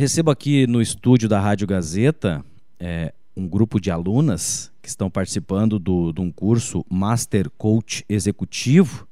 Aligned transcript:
Recebo 0.00 0.30
aqui 0.30 0.66
no 0.66 0.80
estúdio 0.80 1.28
da 1.28 1.38
Rádio 1.38 1.66
Gazeta 1.66 2.42
é, 2.78 3.12
um 3.36 3.46
grupo 3.46 3.78
de 3.78 3.90
alunas 3.90 4.72
que 4.80 4.88
estão 4.88 5.10
participando 5.10 5.78
do, 5.78 6.10
de 6.10 6.22
um 6.22 6.32
curso 6.32 6.86
Master 6.88 7.50
Coach 7.50 8.02
Executivo. 8.08 9.06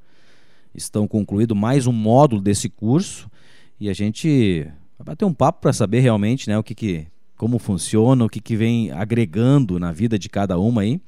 Estão 0.74 1.06
concluindo 1.06 1.54
mais 1.54 1.86
um 1.86 1.92
módulo 1.92 2.40
desse 2.40 2.70
curso 2.70 3.30
e 3.78 3.90
a 3.90 3.92
gente 3.92 4.66
vai 4.98 5.08
bater 5.08 5.26
um 5.26 5.34
papo 5.34 5.60
para 5.60 5.74
saber 5.74 6.00
realmente 6.00 6.48
né, 6.48 6.56
o 6.56 6.62
que, 6.62 6.74
que 6.74 7.06
como 7.36 7.58
funciona, 7.58 8.24
o 8.24 8.28
que, 8.30 8.40
que 8.40 8.56
vem 8.56 8.90
agregando 8.90 9.78
na 9.78 9.92
vida 9.92 10.18
de 10.18 10.30
cada 10.30 10.58
uma 10.58 10.80
aí. 10.80 10.98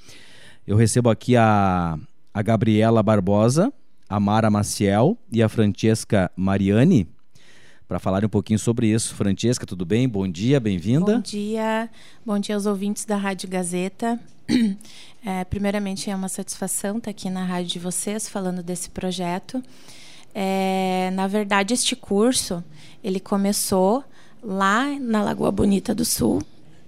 Eu 0.67 0.77
recebo 0.77 1.09
aqui 1.09 1.39
a, 1.39 1.99
a 2.35 2.43
Gabriela 2.43 3.03
Barbosa, 3.03 3.73
a 4.07 4.21
Mara 4.21 4.51
Maciel 4.51 5.17
e 5.33 5.43
a 5.43 5.49
Francesca 5.49 6.31
Mariani 6.37 7.09
para 7.91 7.99
falar 7.99 8.25
um 8.25 8.29
pouquinho 8.29 8.57
sobre 8.57 8.87
isso. 8.87 9.17
Francesca, 9.17 9.67
tudo 9.67 9.85
bem? 9.85 10.09
Bom 10.09 10.29
dia, 10.29 10.61
bem-vinda. 10.61 11.17
Bom 11.17 11.21
dia, 11.21 11.91
bom 12.25 12.39
dia 12.39 12.55
aos 12.55 12.65
ouvintes 12.65 13.05
da 13.05 13.17
Rádio 13.17 13.49
Gazeta. 13.49 14.19
É, 15.23 15.45
primeiramente, 15.45 16.09
é 16.09 16.17
uma 16.17 16.31
satisfação 16.31 16.97
estar 16.97 17.11
aqui 17.11 17.29
na 17.29 17.45
rádio 17.45 17.73
de 17.73 17.79
vocês 17.79 18.27
falando 18.27 18.63
desse 18.63 18.89
projeto. 18.89 19.63
É, 20.35 21.11
na 21.13 21.27
verdade, 21.27 21.75
este 21.75 21.95
curso 21.95 22.65
ele 23.05 23.21
começou 23.21 24.03
lá 24.43 24.87
na 24.99 25.23
Lagoa 25.23 25.53
Bonita 25.53 25.95
do 25.95 26.07
Sul 26.07 26.43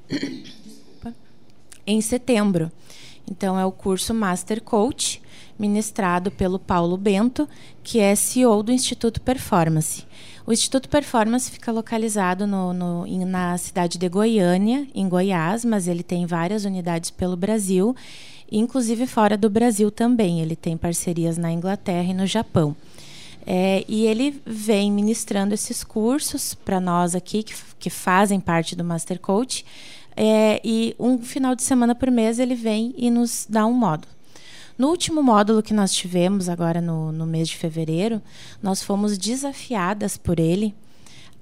em 1.87 2.01
setembro. 2.01 2.73
Então, 3.31 3.61
é 3.61 3.67
o 3.67 3.71
curso 3.71 4.15
Master 4.15 4.63
Coach 4.63 5.21
ministrado 5.63 6.31
pelo 6.31 6.59
Paulo 6.59 6.97
Bento, 6.97 7.49
que 7.83 8.01
é 8.01 8.15
CEO 8.17 8.63
do 8.63 8.73
Instituto 8.73 9.21
Performance. 9.21 10.05
O 10.45 10.53
Instituto 10.53 10.89
Performance 10.89 11.51
fica 11.51 11.71
localizado 11.71 12.47
no, 12.49 12.73
no, 12.73 13.07
na 13.25 13.57
cidade 13.57 13.97
de 13.97 14.09
Goiânia, 14.09 14.89
em 14.93 15.09
Goiás, 15.09 15.65
mas 15.65 15.87
ele 15.87 16.03
tem 16.03 16.27
várias 16.27 16.65
unidades 16.65 17.11
pelo 17.11 17.37
Brasil, 17.37 17.95
inclusive 18.51 19.07
fora 19.07 19.37
do 19.37 19.49
Brasil 19.49 19.89
também. 19.91 20.41
Ele 20.41 20.57
tem 20.57 20.77
parcerias 20.77 21.39
na 21.39 21.53
Inglaterra 21.53 22.11
e 22.11 22.15
no 22.15 22.27
Japão. 22.27 22.75
É, 23.47 23.85
e 23.89 24.05
ele 24.07 24.41
vem 24.45 24.91
ministrando 24.91 25.55
esses 25.55 25.85
cursos 25.85 26.55
para 26.55 26.81
nós 26.81 27.15
aqui, 27.15 27.43
que, 27.45 27.55
que, 27.79 27.91
fazem 27.91 28.41
parte 28.41 28.75
do 28.75 28.85
Master 28.85 29.21
Coach. 29.21 29.65
É, 30.17 30.61
e 30.65 30.95
um 30.99 31.19
final 31.19 31.55
de 31.55 31.63
semana 31.63 31.95
por 31.95 32.11
mês 32.11 32.39
ele 32.39 32.55
vem 32.55 32.93
e 32.97 33.11
nos 33.11 33.47
dá 33.49 33.65
um 33.65 33.73
módulo. 33.73 34.13
No 34.77 34.89
último 34.89 35.23
módulo 35.23 35.63
que 35.63 35.75
nós 35.75 35.93
tivemos, 35.93 36.49
agora 36.49 36.81
no, 36.81 37.13
no 37.13 37.27
mês 37.27 37.49
de 37.49 37.57
fevereiro, 37.57 38.23
nós 38.63 38.83
fomos 38.83 39.19
desafiadas 39.19 40.17
por 40.17 40.39
ele 40.41 40.75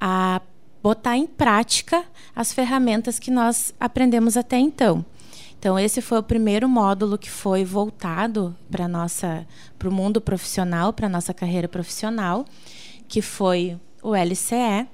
a 0.01 0.41
botar 0.83 1.17
em 1.17 1.27
prática 1.27 2.05
as 2.35 2.53
ferramentas 2.53 3.19
que 3.19 3.31
nós 3.31 3.75
aprendemos 3.79 4.37
até 4.37 4.59
então. 4.59 5.05
Então 5.59 5.79
esse 5.79 6.01
foi 6.01 6.19
o 6.19 6.23
primeiro 6.23 6.67
módulo 6.67 7.19
que 7.19 7.31
foi 7.31 7.65
voltado 7.65 8.57
para 8.71 8.89
nossa 8.89 9.47
para 9.79 9.89
o 9.89 9.93
mundo 9.93 10.19
profissional, 10.21 10.91
para 10.91 11.09
nossa 11.09 11.35
carreira 11.35 11.69
profissional, 11.69 12.47
que 13.07 13.21
foi 13.21 13.79
o 14.03 14.15
LCE, 14.17 14.89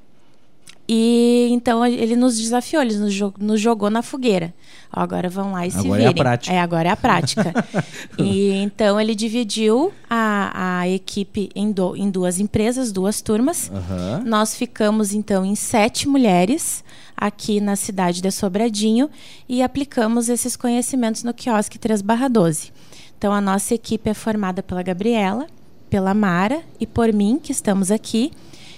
e 0.89 1.49
então 1.51 1.85
ele 1.85 2.15
nos 2.15 2.39
desafiou, 2.39 2.83
ele 2.83 2.97
nos, 2.97 3.13
jogou, 3.13 3.45
nos 3.45 3.61
jogou 3.61 3.91
na 3.91 4.03
fogueira. 4.03 4.55
Ó, 4.93 5.01
agora 5.01 5.29
vão 5.29 5.53
lá 5.53 5.67
e 5.67 5.71
se 5.71 5.79
agora 5.79 5.97
virem. 5.97 6.07
É 6.07 6.11
a 6.11 6.15
prática. 6.15 6.55
É, 6.55 6.61
agora 6.61 6.89
é 6.89 6.93
a 6.93 6.97
prática. 6.97 7.65
e 8.19 8.51
então 8.53 9.01
ele 9.01 9.15
dividiu 9.15 9.93
a, 10.09 10.79
a 10.79 10.89
equipe 10.89 11.51
em, 11.57 11.73
do, 11.73 11.97
em 11.97 12.09
duas 12.09 12.39
empresas, 12.39 12.93
duas 12.93 13.21
turmas. 13.21 13.69
Uhum. 13.69 14.25
Nós 14.25 14.55
ficamos 14.55 15.13
então 15.13 15.45
em 15.45 15.57
sete 15.57 16.07
mulheres 16.09 16.85
aqui 17.17 17.61
na 17.61 17.75
cidade 17.75 18.23
de 18.23 18.31
Sobradinho 18.31 19.11
e 19.49 19.63
aplicamos 19.63 20.29
esses 20.29 20.55
conhecimentos 20.55 21.25
no 21.25 21.35
quiosque 21.35 21.79
3/12. 21.79 22.71
Então 23.19 23.33
a 23.33 23.41
nossa 23.41 23.75
equipe 23.75 24.09
é 24.09 24.15
formada 24.15 24.63
pela 24.63 24.83
Gabriela, 24.83 25.47
pela 25.91 26.15
Mara 26.15 26.61
e 26.79 26.87
por 26.87 27.13
mim, 27.13 27.41
que 27.43 27.51
estamos 27.51 27.91
aqui 27.91 28.31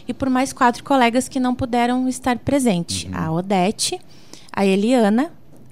e 0.08 0.14
por 0.14 0.30
mais 0.30 0.52
quatro 0.52 0.82
colegas 0.82 1.28
que 1.28 1.38
não 1.38 1.54
puderam 1.54 2.08
estar 2.08 2.38
presentes: 2.38 3.04
uhum. 3.04 3.10
a 3.14 3.30
Odete, 3.30 4.00
a 4.50 4.66
Eliana, 4.66 5.30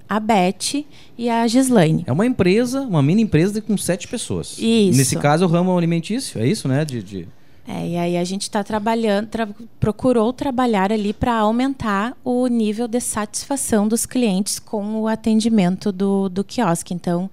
a 0.08 0.20
Beth 0.20 0.84
e 1.18 1.28
a 1.28 1.46
Gislaine. 1.48 2.04
É 2.06 2.12
uma 2.12 2.26
empresa, 2.26 2.82
uma 2.82 3.02
mini 3.02 3.22
empresa 3.22 3.60
com 3.60 3.76
sete 3.76 4.06
pessoas. 4.06 4.56
Isso. 4.58 4.96
Nesse 4.96 5.16
caso, 5.16 5.44
o 5.44 5.48
ramo 5.48 5.76
alimentício, 5.76 6.40
é 6.40 6.46
isso, 6.46 6.68
né? 6.68 6.84
De, 6.84 7.02
de... 7.02 7.28
É, 7.66 7.88
e 7.88 7.96
aí 7.96 8.16
a 8.16 8.22
gente 8.22 8.42
está 8.42 8.62
trabalhando, 8.62 9.26
tra 9.26 9.48
procurou 9.80 10.32
trabalhar 10.32 10.92
ali 10.92 11.12
para 11.12 11.34
aumentar 11.34 12.16
o 12.24 12.46
nível 12.46 12.86
de 12.86 13.00
satisfação 13.00 13.88
dos 13.88 14.06
clientes 14.06 14.60
com 14.60 15.00
o 15.00 15.08
atendimento 15.08 15.90
do, 15.90 16.28
do 16.28 16.44
quiosque. 16.44 16.94
Então, 16.94 17.28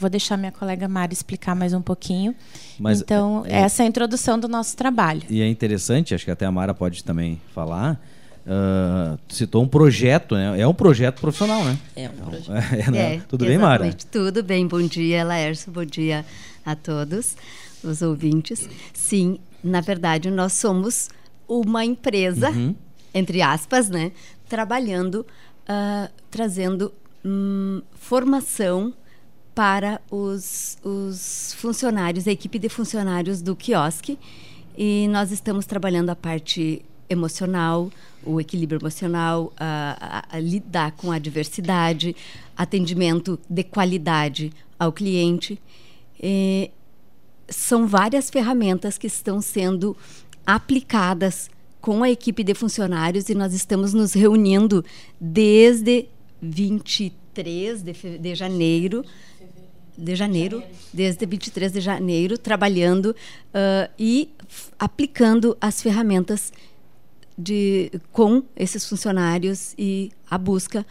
Vou 0.00 0.08
deixar 0.08 0.38
minha 0.38 0.50
colega 0.50 0.88
Mari 0.88 1.12
explicar 1.12 1.54
mais 1.54 1.74
um 1.74 1.82
pouquinho. 1.82 2.34
Mas, 2.78 3.02
então, 3.02 3.44
é, 3.46 3.60
essa 3.60 3.82
é 3.82 3.84
a 3.84 3.86
introdução 3.86 4.38
do 4.38 4.48
nosso 4.48 4.74
trabalho. 4.74 5.22
E 5.28 5.42
é 5.42 5.46
interessante, 5.46 6.14
acho 6.14 6.24
que 6.24 6.30
até 6.30 6.46
a 6.46 6.50
Mara 6.50 6.72
pode 6.72 7.04
também 7.04 7.38
falar. 7.54 8.00
Uh, 8.46 9.18
citou 9.28 9.62
um 9.62 9.68
projeto, 9.68 10.34
né? 10.34 10.58
É 10.58 10.66
um 10.66 10.72
projeto 10.72 11.20
profissional, 11.20 11.62
né? 11.62 11.78
É 11.94 12.08
um 12.08 12.12
projeto. 12.12 12.50
É, 12.72 12.90
né? 12.90 13.14
é, 13.16 13.20
Tudo 13.28 13.44
bem, 13.44 13.58
Mara? 13.58 13.92
Tudo 14.10 14.42
bem. 14.42 14.66
Bom 14.66 14.80
dia, 14.80 15.22
Laércio. 15.22 15.70
Bom 15.70 15.84
dia 15.84 16.24
a 16.64 16.74
todos 16.74 17.36
os 17.84 18.00
ouvintes. 18.00 18.70
Sim, 18.94 19.38
na 19.62 19.82
verdade, 19.82 20.30
nós 20.30 20.54
somos 20.54 21.10
uma 21.46 21.84
empresa, 21.84 22.48
uhum. 22.48 22.74
entre 23.12 23.42
aspas, 23.42 23.90
né? 23.90 24.12
Trabalhando, 24.48 25.26
uh, 25.68 26.10
trazendo 26.30 26.90
hum, 27.22 27.82
formação 27.96 28.94
para 29.60 30.00
os, 30.10 30.78
os 30.82 31.54
funcionários, 31.58 32.26
a 32.26 32.30
equipe 32.30 32.58
de 32.58 32.70
funcionários 32.70 33.42
do 33.42 33.54
quiosque. 33.54 34.18
E 34.74 35.06
nós 35.08 35.30
estamos 35.30 35.66
trabalhando 35.66 36.08
a 36.08 36.16
parte 36.16 36.80
emocional, 37.10 37.90
o 38.24 38.40
equilíbrio 38.40 38.80
emocional, 38.80 39.52
a, 39.58 40.24
a, 40.30 40.36
a, 40.38 40.40
lidar 40.40 40.92
com 40.92 41.12
a 41.12 41.18
diversidade, 41.18 42.16
atendimento 42.56 43.38
de 43.50 43.62
qualidade 43.62 44.50
ao 44.78 44.90
cliente. 44.90 45.60
E 46.18 46.70
são 47.46 47.86
várias 47.86 48.30
ferramentas 48.30 48.96
que 48.96 49.08
estão 49.08 49.42
sendo 49.42 49.94
aplicadas 50.46 51.50
com 51.82 52.02
a 52.02 52.10
equipe 52.10 52.42
de 52.42 52.54
funcionários 52.54 53.28
e 53.28 53.34
nós 53.34 53.52
estamos 53.52 53.92
nos 53.92 54.14
reunindo 54.14 54.82
desde 55.20 56.06
23 56.40 57.82
de, 57.82 58.18
de 58.18 58.34
janeiro 58.34 59.04
de 60.00 60.16
janeiro, 60.16 60.62
desde 60.92 61.26
23 61.26 61.72
de 61.72 61.80
janeiro, 61.80 62.38
trabalhando 62.38 63.06
uh, 63.06 63.90
e 63.98 64.30
aplicando 64.78 65.56
as 65.60 65.82
ferramentas 65.82 66.52
de, 67.36 67.90
com 68.12 68.42
esses 68.56 68.86
funcionários 68.88 69.74
e 69.78 70.10
a 70.30 70.36
busca 70.36 70.84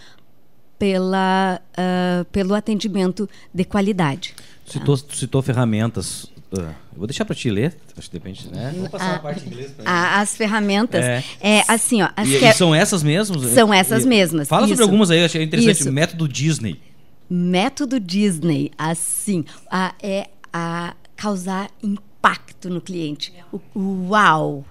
pela, 0.78 1.59
uh, 1.72 2.25
pelo 2.25 2.53
atendimento 2.53 3.30
de 3.53 3.66
qualidade. 3.66 4.36
Citou, 4.66 4.98
tá? 4.98 5.16
citou 5.16 5.42
ferramentas. 5.42 6.25
Uh, 6.52 6.74
vou 6.96 7.06
deixar 7.06 7.25
para 7.25 7.36
te 7.36 7.50
ler, 7.50 7.75
acho 7.96 8.09
que 8.09 8.18
depende, 8.18 8.50
né? 8.50 8.74
Vou 8.75 8.90
passar 8.90 9.12
a, 9.12 9.16
a 9.18 9.19
parte 9.19 9.46
em 9.46 9.50
inglês 9.50 9.72
para 9.72 10.19
As 10.19 10.36
ferramentas, 10.36 11.06
é, 11.06 11.24
é 11.42 11.64
assim, 11.68 12.02
ó. 12.02 12.09
E, 12.25 12.44
e, 12.44 12.53
são 12.53 12.74
essas 12.74 13.03
mesmas? 13.03 13.52
São 13.52 13.72
essas 13.72 14.03
e, 14.03 14.08
mesmas. 14.08 14.48
Fala 14.48 14.64
isso. 14.64 14.69
sobre 14.69 14.84
algumas 14.84 15.12
aí, 15.12 15.24
achei 15.24 15.44
interessante. 15.44 15.81
Isso. 15.81 15.92
Método 15.92 16.28
Disney. 16.28 16.80
Método 17.29 18.00
Disney, 18.00 18.72
assim, 18.78 19.45
a, 19.69 19.94
é 20.01 20.29
a 20.51 20.95
causar 21.16 21.69
impacto 21.84 22.69
no 22.69 22.81
cliente. 22.81 23.34
O, 23.51 24.09
uau! 24.09 24.66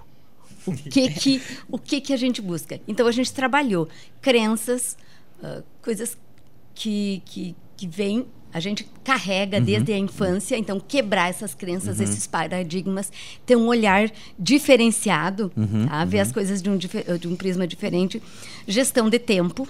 O 0.65 0.73
que 0.73 1.09
que, 1.09 1.41
o 1.71 1.77
que 1.77 2.01
que 2.01 2.13
a 2.13 2.17
gente 2.17 2.41
busca? 2.41 2.79
Então 2.87 3.07
a 3.07 3.11
gente 3.11 3.33
trabalhou 3.33 3.87
crenças, 4.21 4.97
uh, 5.41 5.63
coisas 5.81 6.17
que, 6.75 7.23
que, 7.25 7.55
que 7.77 7.87
vêm 7.87 8.27
a 8.51 8.59
gente 8.59 8.87
carrega 9.03 9.59
uhum. 9.59 9.63
desde 9.63 9.93
a 9.93 9.97
infância, 9.97 10.57
então 10.57 10.79
quebrar 10.79 11.29
essas 11.29 11.53
crenças, 11.53 11.97
uhum. 11.97 12.03
esses 12.03 12.25
paradigmas, 12.25 13.11
ter 13.45 13.55
um 13.55 13.67
olhar 13.67 14.11
diferenciado, 14.39 15.51
uhum. 15.55 15.85
Tá? 15.87 16.03
ver 16.05 16.19
as 16.19 16.29
uhum. 16.29 16.33
coisas 16.33 16.61
de 16.61 16.69
um, 16.69 16.77
de 16.77 17.27
um 17.27 17.35
prisma 17.35 17.67
diferente, 17.67 18.21
gestão 18.67 19.09
de 19.09 19.19
tempo, 19.19 19.67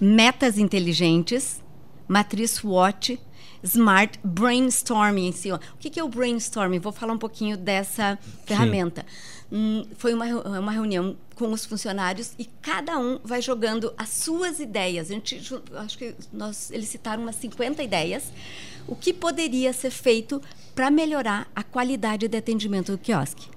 metas 0.00 0.58
inteligentes, 0.58 1.62
matriz 2.08 2.52
SWOT, 2.52 3.20
Smart 3.62 4.18
Brainstorming. 4.24 5.30
Assim, 5.30 5.52
o 5.52 5.58
que 5.78 5.98
é 5.98 6.04
o 6.04 6.08
brainstorming? 6.08 6.78
Vou 6.78 6.92
falar 6.92 7.12
um 7.12 7.18
pouquinho 7.18 7.56
dessa 7.56 8.18
ferramenta. 8.46 9.04
Hum, 9.52 9.84
foi 9.96 10.14
uma, 10.14 10.26
uma 10.58 10.72
reunião 10.72 11.16
com 11.34 11.52
os 11.52 11.64
funcionários 11.64 12.32
e 12.38 12.44
cada 12.44 12.98
um 12.98 13.18
vai 13.24 13.42
jogando 13.42 13.92
as 13.96 14.08
suas 14.10 14.60
ideias. 14.60 15.10
A 15.10 15.14
gente, 15.14 15.40
acho 15.74 15.98
que 15.98 16.14
nós, 16.32 16.70
eles 16.70 16.88
citaram 16.88 17.22
umas 17.22 17.36
50 17.36 17.82
ideias. 17.82 18.32
O 18.86 18.94
que 18.94 19.12
poderia 19.12 19.72
ser 19.72 19.90
feito 19.90 20.40
para 20.74 20.90
melhorar 20.90 21.50
a 21.54 21.62
qualidade 21.62 22.28
de 22.28 22.36
atendimento 22.36 22.92
do 22.92 22.98
quiosque? 22.98 23.48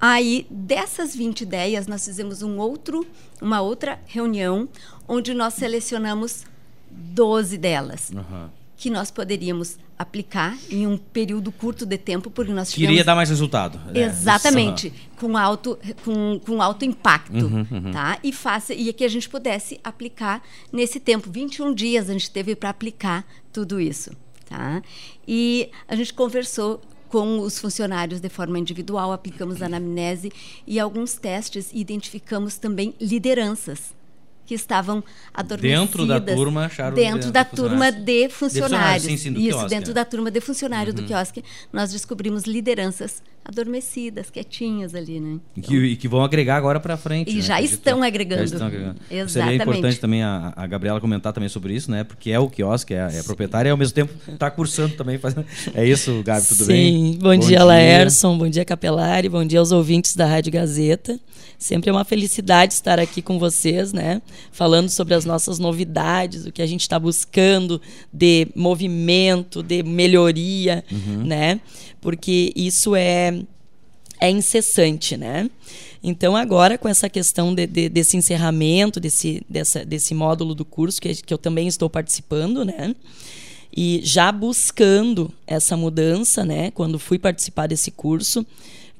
Aí, 0.00 0.46
dessas 0.50 1.14
20 1.14 1.42
ideias, 1.42 1.86
nós 1.86 2.04
fizemos 2.04 2.42
um 2.42 2.58
outro, 2.58 3.06
uma 3.40 3.60
outra 3.60 3.98
reunião, 4.06 4.68
onde 5.08 5.32
nós 5.32 5.54
selecionamos 5.54 6.44
12 6.90 7.56
delas. 7.56 8.12
Aham. 8.14 8.50
Que 8.76 8.90
nós 8.90 9.10
poderíamos 9.10 9.78
aplicar 9.96 10.58
em 10.68 10.86
um 10.86 10.98
período 10.98 11.52
curto 11.52 11.86
de 11.86 11.96
tempo, 11.96 12.28
porque 12.30 12.52
nós 12.52 12.70
tivemos... 12.72 12.90
Queria 12.90 13.04
dar 13.04 13.14
mais 13.14 13.30
resultado. 13.30 13.80
É, 13.94 14.02
Exatamente, 14.02 14.88
isso, 14.88 14.96
com 15.16 15.36
alto, 15.36 15.78
com, 16.04 16.40
com 16.44 16.60
alto 16.60 16.84
impacto, 16.84 17.32
Uhum, 17.32 17.92
tá? 17.92 18.18
E 18.22 18.32
faça 18.32 18.74
e 18.74 18.92
que 18.92 19.04
a 19.04 19.08
gente 19.08 19.28
pudesse 19.28 19.80
aplicar 19.84 20.42
nesse 20.72 20.98
tempo. 20.98 21.30
21 21.30 21.72
dias 21.72 22.10
a 22.10 22.12
gente 22.12 22.30
teve 22.30 22.56
para 22.56 22.68
aplicar 22.70 23.24
tudo 23.52 23.80
isso, 23.80 24.10
tá? 24.46 24.82
E 25.26 25.70
a 25.86 25.94
gente 25.94 26.12
conversou 26.12 26.80
com 27.08 27.40
os 27.40 27.58
funcionários 27.58 28.20
de 28.20 28.28
forma 28.28 28.58
individual, 28.58 29.12
aplicamos 29.12 29.62
a 29.62 29.66
anamnese 29.66 30.32
e 30.66 30.80
alguns 30.80 31.14
testes 31.14 31.70
e 31.72 31.80
identificamos 31.80 32.58
também 32.58 32.94
lideranças 33.00 33.94
que 34.46 34.54
estavam 34.54 35.02
adormecidas 35.32 35.80
Dentro 35.80 36.06
da 36.06 36.20
turma, 36.20 36.66
acharam 36.66 36.94
dentro 36.94 37.30
da 37.30 37.42
de 37.42 37.50
turma 37.50 37.86
funcionários. 37.86 38.04
de 38.04 38.22
De 38.22 38.28
funcionários, 38.28 39.04
sim, 39.04 39.16
sim, 39.16 39.30
isso 39.30 39.40
quiosque, 39.40 39.70
dentro 39.70 39.90
é. 39.90 39.94
da 39.94 40.04
turma 40.04 40.30
de 40.30 40.40
funcionário 40.40 40.92
do 40.92 41.02
quiosque 41.02 41.42
nós 41.72 41.92
descobrimos 41.92 42.44
lideranças 42.44 43.22
adormecidas 43.44 44.30
quietinhas 44.30 44.94
ali 44.94 45.20
né 45.20 45.38
E 45.54 45.60
que, 45.60 45.76
e 45.76 45.96
que 45.96 46.08
vão 46.08 46.24
agregar 46.24 46.56
agora 46.56 46.80
para 46.80 46.96
frente. 46.96 47.30
E 47.30 47.36
né? 47.36 47.42
já 47.42 47.60
estão 47.60 48.02
agregando. 48.02 48.46
Já 48.46 48.54
estão 48.54 48.66
agregando. 48.66 48.96
Seria 49.06 49.22
Exatamente. 49.22 49.62
importante 49.62 50.00
também 50.00 50.22
a, 50.22 50.52
a 50.56 50.66
Gabriela 50.66 51.00
comentar 51.00 51.32
também 51.32 51.48
sobre 51.48 51.74
isso, 51.74 51.90
né? 51.90 52.04
Porque 52.04 52.30
é 52.30 52.38
o 52.38 52.48
quiosque, 52.48 52.94
é, 52.94 53.08
é 53.12 53.22
proprietária 53.22 53.68
e 53.68 53.70
ao 53.70 53.76
mesmo 53.76 53.94
tempo 53.94 54.12
está 54.32 54.50
cursando 54.50 54.94
também. 54.94 55.18
Fazendo... 55.18 55.44
É 55.74 55.84
isso, 55.86 56.22
Gabi, 56.24 56.46
tudo 56.46 56.64
Sim. 56.64 56.72
bem? 56.72 57.18
Bom, 57.20 57.36
dia, 57.36 57.62
Laerson. 57.62 58.36
Bom 58.38 58.48
dia, 58.48 58.64
Capelari. 58.64 59.28
Bom 59.28 59.44
dia 59.44 59.58
aos 59.58 59.72
ouvintes 59.72 60.16
da 60.16 60.26
Rádio 60.26 60.52
Gazeta. 60.52 61.20
Sempre 61.58 61.90
é 61.90 61.92
uma 61.92 62.04
felicidade 62.04 62.74
estar 62.74 62.98
aqui 62.98 63.22
com 63.22 63.38
vocês, 63.38 63.92
né? 63.92 64.20
Falando 64.52 64.88
sobre 64.88 65.14
as 65.14 65.24
nossas 65.24 65.58
novidades, 65.58 66.46
o 66.46 66.52
que 66.52 66.60
a 66.60 66.66
gente 66.66 66.82
está 66.82 66.98
buscando 66.98 67.80
de 68.12 68.48
movimento, 68.54 69.62
de 69.62 69.82
melhoria, 69.82 70.84
né? 71.24 71.60
Porque 72.00 72.52
isso 72.54 72.94
é 72.94 73.33
é 74.26 74.30
incessante, 74.30 75.16
né? 75.16 75.50
Então, 76.02 76.36
agora, 76.36 76.76
com 76.76 76.88
essa 76.88 77.08
questão 77.08 77.54
de- 77.54 77.66
de- 77.66 77.88
desse 77.88 78.16
encerramento, 78.16 79.00
desse, 79.00 79.42
dessa, 79.48 79.84
desse 79.84 80.14
módulo 80.14 80.54
do 80.54 80.64
curso, 80.64 81.00
que, 81.00 81.14
que 81.14 81.32
eu 81.32 81.38
também 81.38 81.66
estou 81.66 81.88
participando, 81.88 82.64
né? 82.64 82.94
E 83.76 84.00
já 84.04 84.30
buscando 84.30 85.32
essa 85.46 85.76
mudança, 85.76 86.44
né? 86.44 86.70
Quando 86.72 86.98
fui 86.98 87.18
participar 87.18 87.66
desse 87.66 87.90
curso, 87.90 88.46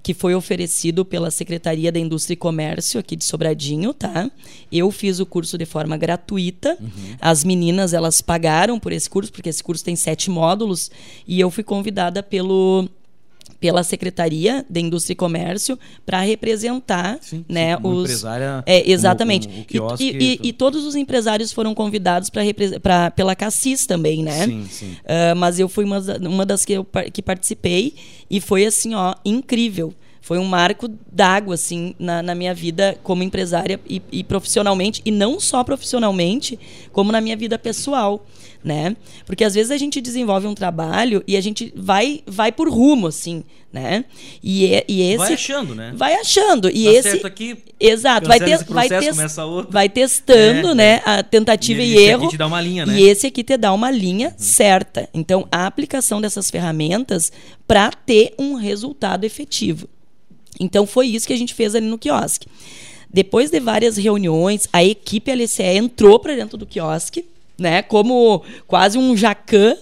que 0.03 0.12
foi 0.12 0.35
oferecido 0.35 1.05
pela 1.05 1.31
Secretaria 1.31 1.91
da 1.93 1.99
Indústria 1.99 2.35
e 2.35 2.37
Comércio 2.37 2.99
aqui 3.00 3.17
de 3.17 3.25
Sobradinho, 3.25 3.94
tá? 3.94 4.31
Eu 4.73 4.91
fiz 4.91 5.21
o 5.21 5.26
curso 5.26 5.56
de 5.56 5.65
forma 5.65 5.97
gratuita. 5.97 6.76
As 7.21 7.44
meninas, 7.44 7.93
elas 7.94 8.21
pagaram 8.21 8.79
por 8.81 8.93
esse 8.93 9.09
curso, 9.09 9.32
porque 9.32 9.49
esse 9.49 9.62
curso 9.62 9.85
tem 9.85 9.94
sete 9.97 10.29
módulos, 10.31 10.91
e 11.26 11.38
eu 11.41 11.50
fui 11.50 11.62
convidada 11.65 12.23
pelo 12.23 12.87
pela 13.64 13.82
Secretaria 13.82 14.62
da 14.69 14.78
Indústria 14.78 15.14
e 15.14 15.16
Comércio 15.16 15.78
para 16.05 16.20
representar 16.20 17.16
Sim, 17.22 17.46
né, 17.49 17.75
sim, 17.78 17.81
os 17.82 18.00
empresária, 18.11 18.62
é 18.66 18.90
exatamente. 18.90 19.49
E- 19.49 19.64
quiosque, 19.64 20.05
e, 20.20 20.34
e- 20.34 20.49
e 20.49 20.52
todos 20.52 20.84
os 20.84 20.94
empresários 20.94 21.50
foram 21.50 21.75
convidados 21.75 22.28
para 22.28 23.11
pela 23.11 23.34
Cassis 23.34 23.87
também 23.87 24.22
né? 24.22 24.44
Sim, 24.44 24.66
sim. 24.70 24.96
Ah, 25.06 25.34
mas 25.34 25.58
eu 25.58 25.66
fui 25.66 25.82
uma, 25.82 25.99
uma 26.20 26.44
das 26.44 26.62
que 26.62 26.75
eu 26.75 26.87
que 27.11 27.22
participei 27.22 27.94
e 28.31 28.38
foi 28.38 28.66
assim 28.66 28.94
ó 28.94 29.14
incrível 29.25 29.94
foi 30.25 30.38
um 30.38 30.44
marco 30.47 30.88
d'água 31.12 31.55
assim 31.55 31.94
na, 31.99 32.23
na 32.23 32.35
minha 32.35 32.55
vida 32.55 32.97
como 33.03 33.23
empresária 33.23 33.79
e, 33.87 34.00
e 34.11 34.25
profissionalmente 34.25 35.03
e 35.05 35.11
não 35.11 35.38
só 35.38 35.62
profissionalmente 35.62 36.59
como 36.93 37.12
na 37.12 37.21
minha 37.21 37.37
vida 37.37 37.59
pessoal 37.59 38.25
né 38.65 38.97
porque 39.26 39.44
às 39.44 39.53
vezes 39.55 39.71
a 39.71 39.76
gente 39.76 40.00
desenvolve 40.00 40.47
um 40.47 40.55
trabalho 40.55 41.23
e 41.26 41.37
a 41.37 41.41
gente 41.43 41.71
vai 41.76 42.23
vai 42.26 42.50
por 42.50 42.71
rumo 42.71 43.06
assim 43.06 43.44
né 43.71 44.06
e, 44.43 44.65
é- 44.73 44.85
e 44.88 45.03
esse 45.03 45.19
Vai 45.19 45.32
achando, 45.35 45.75
né? 45.75 45.93
vai 45.94 46.15
achando 46.15 46.71
e 46.71 46.85
Dá 46.85 46.93
esse 46.93 47.11
certo 47.11 47.26
aqui, 47.26 47.59
Exato, 47.79 48.26
vai, 48.26 48.38
esse 48.38 48.65
vai, 48.65 48.88
tes- 48.88 49.17
vai 49.69 49.88
testando, 49.91 50.69
É, 50.71 50.75
né, 50.75 51.03
a 51.05 51.23
tentativa 51.23 51.82
E 51.82 51.91
e, 51.91 51.93
esse 51.97 52.03
aqui 52.05 52.11
erro. 52.23 52.29
te 52.31 52.38
dá 52.38 52.47
uma 52.47 52.61
linha, 52.62 52.87
né? 52.87 52.99
E 52.99 53.03
esse 53.03 53.26
aqui 53.26 53.44
te 53.44 53.56
dá 53.59 53.73
uma 53.75 53.91
linha 53.91 54.32
certa. 54.38 55.06
Então, 55.12 55.47
a 55.53 55.67
aplicação 55.67 56.19
dessas 56.21 56.50
ferramentas 56.50 57.31
para 57.67 57.91
ter 57.91 58.32
um 58.38 58.55
resultado 58.55 59.25
efetivo. 59.25 59.87
Então, 60.60 60.86
foi 60.86 61.08
isso 61.08 61.26
que 61.26 61.32
a 61.32 61.36
gente 61.38 61.54
fez 61.54 61.74
ali 61.74 61.86
no 61.86 61.98
quiosque. 61.98 62.46
Depois 63.12 63.50
de 63.50 63.60
várias 63.60 63.96
reuniões, 63.96 64.68
a 64.72 64.82
equipe 64.84 65.30
LCE 65.30 65.62
entrou 65.76 66.18
para 66.18 66.34
dentro 66.34 66.58
do 66.58 66.66
quiosque, 66.66 67.24
né, 67.56 67.82
como 67.82 68.42
quase 68.66 68.98
um 68.98 69.16
jacan, 69.16 69.76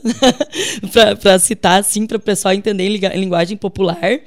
para 1.23 1.39
citar 1.39 1.81
assim, 1.81 2.07
para 2.07 2.19
o 2.19 2.21
pessoal 2.21 2.53
entender 2.53 2.85
em 2.85 3.19
linguagem 3.21 3.57
popular. 3.57 4.21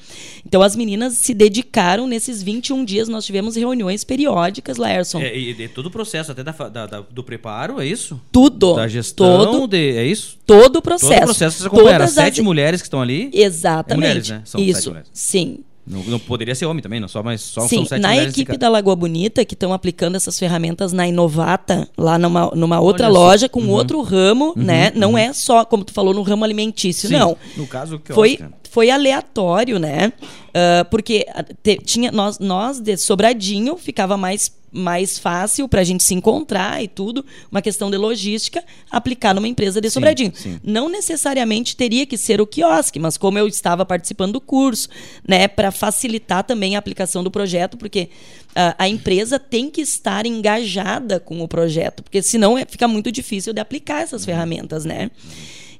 Então, 0.45 0.61
as 0.61 0.75
meninas 0.75 1.13
se 1.13 1.33
dedicaram 1.33 2.07
nesses 2.07 2.41
21 2.41 2.83
dias. 2.85 3.07
Nós 3.07 3.25
tivemos 3.25 3.55
reuniões 3.55 4.03
periódicas, 4.03 4.77
Laerson. 4.77 5.19
É, 5.19 5.35
e, 5.37 5.51
e 5.51 5.67
todo 5.67 5.87
o 5.87 5.91
processo, 5.91 6.31
até 6.31 6.43
da, 6.43 6.51
da- 6.51 6.85
da- 6.87 7.01
do 7.01 7.23
preparo, 7.23 7.79
é 7.79 7.85
isso? 7.85 8.19
Tudo. 8.31 8.75
Da 8.75 8.87
gestão, 8.87 9.45
Todo, 9.45 9.67
de, 9.67 9.97
é 9.97 10.05
isso? 10.05 10.37
todo 10.45 10.77
o 10.77 10.81
processo. 10.81 11.11
Todo 11.11 11.21
o 11.21 11.25
processo 11.25 11.55
que 11.57 11.61
você 11.63 11.67
acompanha. 11.67 11.89
Era 11.95 11.97
Todas 12.05 12.17
as- 12.17 12.23
sete 12.25 12.41
mulheres 12.41 12.81
que 12.81 12.87
estão 12.87 13.01
ali. 13.01 13.29
Exatamente. 13.33 13.93
É 13.93 14.07
mulheres, 14.09 14.29
né? 14.29 14.41
São 14.45 14.59
sete 14.59 14.69
Isso. 14.71 14.89
mulheres. 14.89 15.09
Sim. 15.13 15.59
Não, 15.87 16.03
não 16.05 16.19
poderia 16.19 16.55
ser 16.55 16.65
homem 16.65 16.81
também, 16.81 16.99
não 16.99 17.07
só, 17.07 17.21
mas 17.21 17.41
só 17.41 17.61
Sim, 17.67 17.77
são 17.77 17.85
sete 17.85 18.01
na 18.01 18.17
equipe 18.17 18.53
de 18.53 18.57
da 18.57 18.67
Lagoa 18.69 18.95
Bonita, 18.95 19.45
que 19.45 19.53
estão 19.53 19.71
aplicando 19.71 20.15
essas 20.15 20.37
ferramentas 20.39 20.91
na 20.91 21.07
Inovata, 21.07 21.87
lá 21.97 22.17
numa, 22.17 22.49
numa 22.55 22.79
outra 22.79 23.05
Olha 23.07 23.13
só. 23.13 23.19
loja, 23.19 23.49
com 23.49 23.59
Uhum. 23.61 23.69
outro 23.69 24.01
ramo, 24.01 24.53
né? 24.55 24.91
Não 24.95 25.15
é 25.17 25.31
só, 25.31 25.63
como 25.63 25.83
tu 25.83 25.93
falou, 25.93 26.13
no 26.13 26.23
ramo 26.23 26.43
alimentício, 26.43 27.07
Sim, 27.07 27.15
não. 27.15 27.37
No 27.55 27.67
caso, 27.67 27.99
que 27.99 28.11
Foi, 28.13 28.39
foi 28.71 28.89
aleatório, 28.89 29.77
né? 29.79 30.11
Ah, 30.53 30.85
porque 30.89 31.25
te- 31.61 31.77
tinha, 31.77 32.11
nós, 32.11 32.39
nós 32.39 32.79
de 32.79 32.97
Sobradinho 32.97 33.77
ficava 33.77 34.17
mais, 34.17 34.51
mais 34.75 35.17
fácil 35.17 35.67
para 35.69 35.81
a 35.81 35.83
gente 35.83 36.03
se 36.03 36.13
encontrar 36.13 36.83
e 36.83 36.87
tudo, 36.87 37.25
uma 37.51 37.61
questão 37.61 37.89
de 37.89 37.97
logística, 37.97 38.63
aplicar 38.91 39.33
numa 39.33 39.47
empresa 39.47 39.79
de 39.79 39.89
Sim, 39.89 39.93
Sobradinho. 39.93 40.31
sim. 40.35 40.59
Não 40.63 40.89
necessariamente 40.89 41.75
teria 41.75 42.05
que 42.05 42.17
ser 42.17 42.41
o 42.41 42.45
quiosque, 42.47 42.99
mas 42.99 43.17
como 43.17 43.39
eu 43.39 43.47
estava 43.47 43.85
participando 43.85 44.33
do 44.33 44.41
curso, 44.41 44.89
né, 45.27 45.47
para 45.47 45.71
facilitar 45.71 46.43
também 46.43 46.75
a 46.75 46.79
aplicação 46.79 47.23
do 47.23 47.31
projeto, 47.31 47.77
porque 47.77 48.09
ah, 48.55 48.75
a 48.77 48.89
empresa 48.89 49.39
tem 49.39 49.69
que 49.69 49.81
estar 49.81 50.25
engajada 50.25 51.19
com 51.19 51.41
o 51.41 51.47
projeto, 51.47 52.03
porque 52.03 52.21
senão 52.21 52.57
é- 52.57 52.65
fica 52.65 52.87
muito 52.87 53.11
difícil 53.11 53.53
de 53.53 53.61
aplicar 53.61 54.01
essas 54.01 54.25
ferramentas, 54.25 54.83
né? 54.85 55.09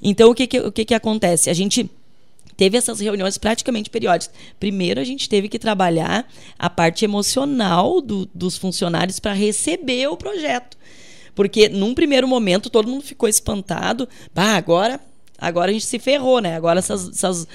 Então 0.02 0.30
o 0.30 0.36
que 0.36 0.46
que, 0.48 0.60
o 0.60 0.72
que 0.72 0.86
que 0.86 0.94
acontece? 0.94 1.50
A 1.50 1.54
gente 1.54 1.90
teve 2.58 2.78
essas 2.78 3.00
reuniões 3.00 3.38
praticamente 3.38 3.90
periódicas. 3.90 4.36
Primeiro, 4.60 5.00
a 5.00 5.04
gente 5.04 5.28
teve 5.30 5.48
que 5.50 5.60
trabalhar 5.60 6.28
a 6.58 6.70
parte 6.70 7.04
emocional 7.06 8.02
do- 8.02 8.30
dos 8.34 8.58
funcionários 8.58 9.20
para 9.20 9.34
receber 9.34 10.08
o 10.08 10.18
projeto. 10.18 10.78
Porque, 11.34 11.68
num 11.68 11.94
primeiro 11.94 12.28
momento, 12.28 12.70
todo 12.70 12.88
mundo 12.88 13.04
ficou 13.04 13.28
espantado. 13.28 14.08
Bah, 14.34 14.56
agora. 14.56 15.00
Agora 15.38 15.70
a 15.70 15.74
gente 15.74 15.86
se 15.86 16.00
ferrou, 16.00 16.40
né? 16.40 16.56
Agora 16.56 16.80
essas, 16.80 17.10
essas, 17.10 17.48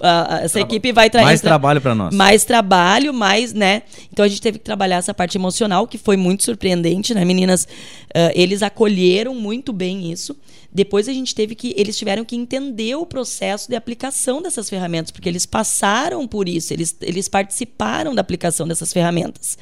ah, 0.00 0.40
essa 0.42 0.54
Traba- 0.54 0.66
equipe 0.68 0.92
vai 0.92 1.10
trazer 1.10 1.26
mais 1.26 1.40
trabalho 1.40 1.80
pra 1.80 1.94
nós. 1.94 2.14
Mais 2.14 2.44
trabalho, 2.44 3.12
mais, 3.12 3.52
né? 3.52 3.82
Então 4.10 4.24
a 4.24 4.28
gente 4.28 4.40
teve 4.40 4.58
que 4.58 4.64
trabalhar 4.64 4.96
essa 4.96 5.12
parte 5.12 5.36
emocional, 5.36 5.86
que 5.86 5.98
foi 5.98 6.16
muito 6.16 6.44
surpreendente, 6.44 7.12
né, 7.14 7.24
meninas? 7.24 7.68
Ah, 8.14 8.30
eles 8.34 8.62
acolheram 8.62 9.34
muito 9.34 9.72
bem 9.72 10.10
isso. 10.10 10.34
Depois 10.72 11.08
a 11.08 11.12
gente 11.12 11.34
teve 11.34 11.54
que. 11.54 11.74
Eles 11.76 11.96
tiveram 11.96 12.24
que 12.24 12.34
entender 12.36 12.94
o 12.96 13.04
processo 13.04 13.68
de 13.68 13.76
aplicação 13.76 14.40
dessas 14.40 14.68
ferramentas, 14.70 15.10
porque 15.10 15.28
eles 15.28 15.44
passaram 15.44 16.26
por 16.26 16.48
isso, 16.48 16.72
eles, 16.72 16.96
eles 17.02 17.28
participaram 17.28 18.14
da 18.14 18.20
aplicação 18.22 18.66
dessas 18.66 18.92
ferramentas. 18.92 19.58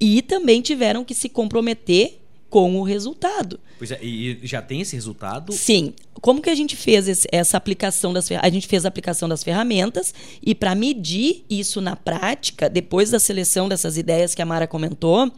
E 0.00 0.20
também 0.20 0.60
tiveram 0.60 1.04
que 1.04 1.14
se 1.14 1.28
comprometer 1.28 2.23
com 2.54 2.78
o 2.78 2.84
resultado. 2.84 3.58
Pois 3.78 3.90
é, 3.90 3.98
e 4.00 4.38
já 4.44 4.62
tem 4.62 4.80
esse 4.80 4.94
resultado? 4.94 5.52
Sim. 5.52 5.92
Como 6.20 6.40
que 6.40 6.48
a 6.48 6.54
gente 6.54 6.76
fez 6.76 7.08
esse- 7.08 7.26
essa 7.32 7.56
aplicação 7.56 8.12
das 8.12 8.30
a 8.30 8.48
gente 8.48 8.68
fez 8.68 8.84
a 8.84 8.88
aplicação 8.88 9.28
das 9.28 9.42
ferramentas 9.42 10.14
e 10.40 10.54
para 10.54 10.72
medir 10.72 11.44
isso 11.50 11.80
na 11.80 11.96
prática, 11.96 12.70
depois 12.70 13.10
da 13.10 13.18
seleção 13.18 13.68
dessas 13.68 13.96
ideias 13.98 14.36
que 14.36 14.40
a 14.42 14.46
Mara 14.46 14.68
comentou, 14.68 15.32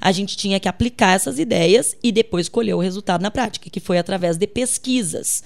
a 0.00 0.10
gente 0.10 0.36
tinha 0.36 0.58
que 0.58 0.68
aplicar 0.68 1.14
essas 1.14 1.38
ideias 1.38 1.96
e 2.02 2.10
depois 2.10 2.48
colher 2.48 2.74
o 2.74 2.80
resultado 2.80 3.22
na 3.22 3.30
prática, 3.30 3.70
que 3.70 3.78
foi 3.78 3.96
através 3.96 4.36
de 4.36 4.48
pesquisas. 4.48 5.44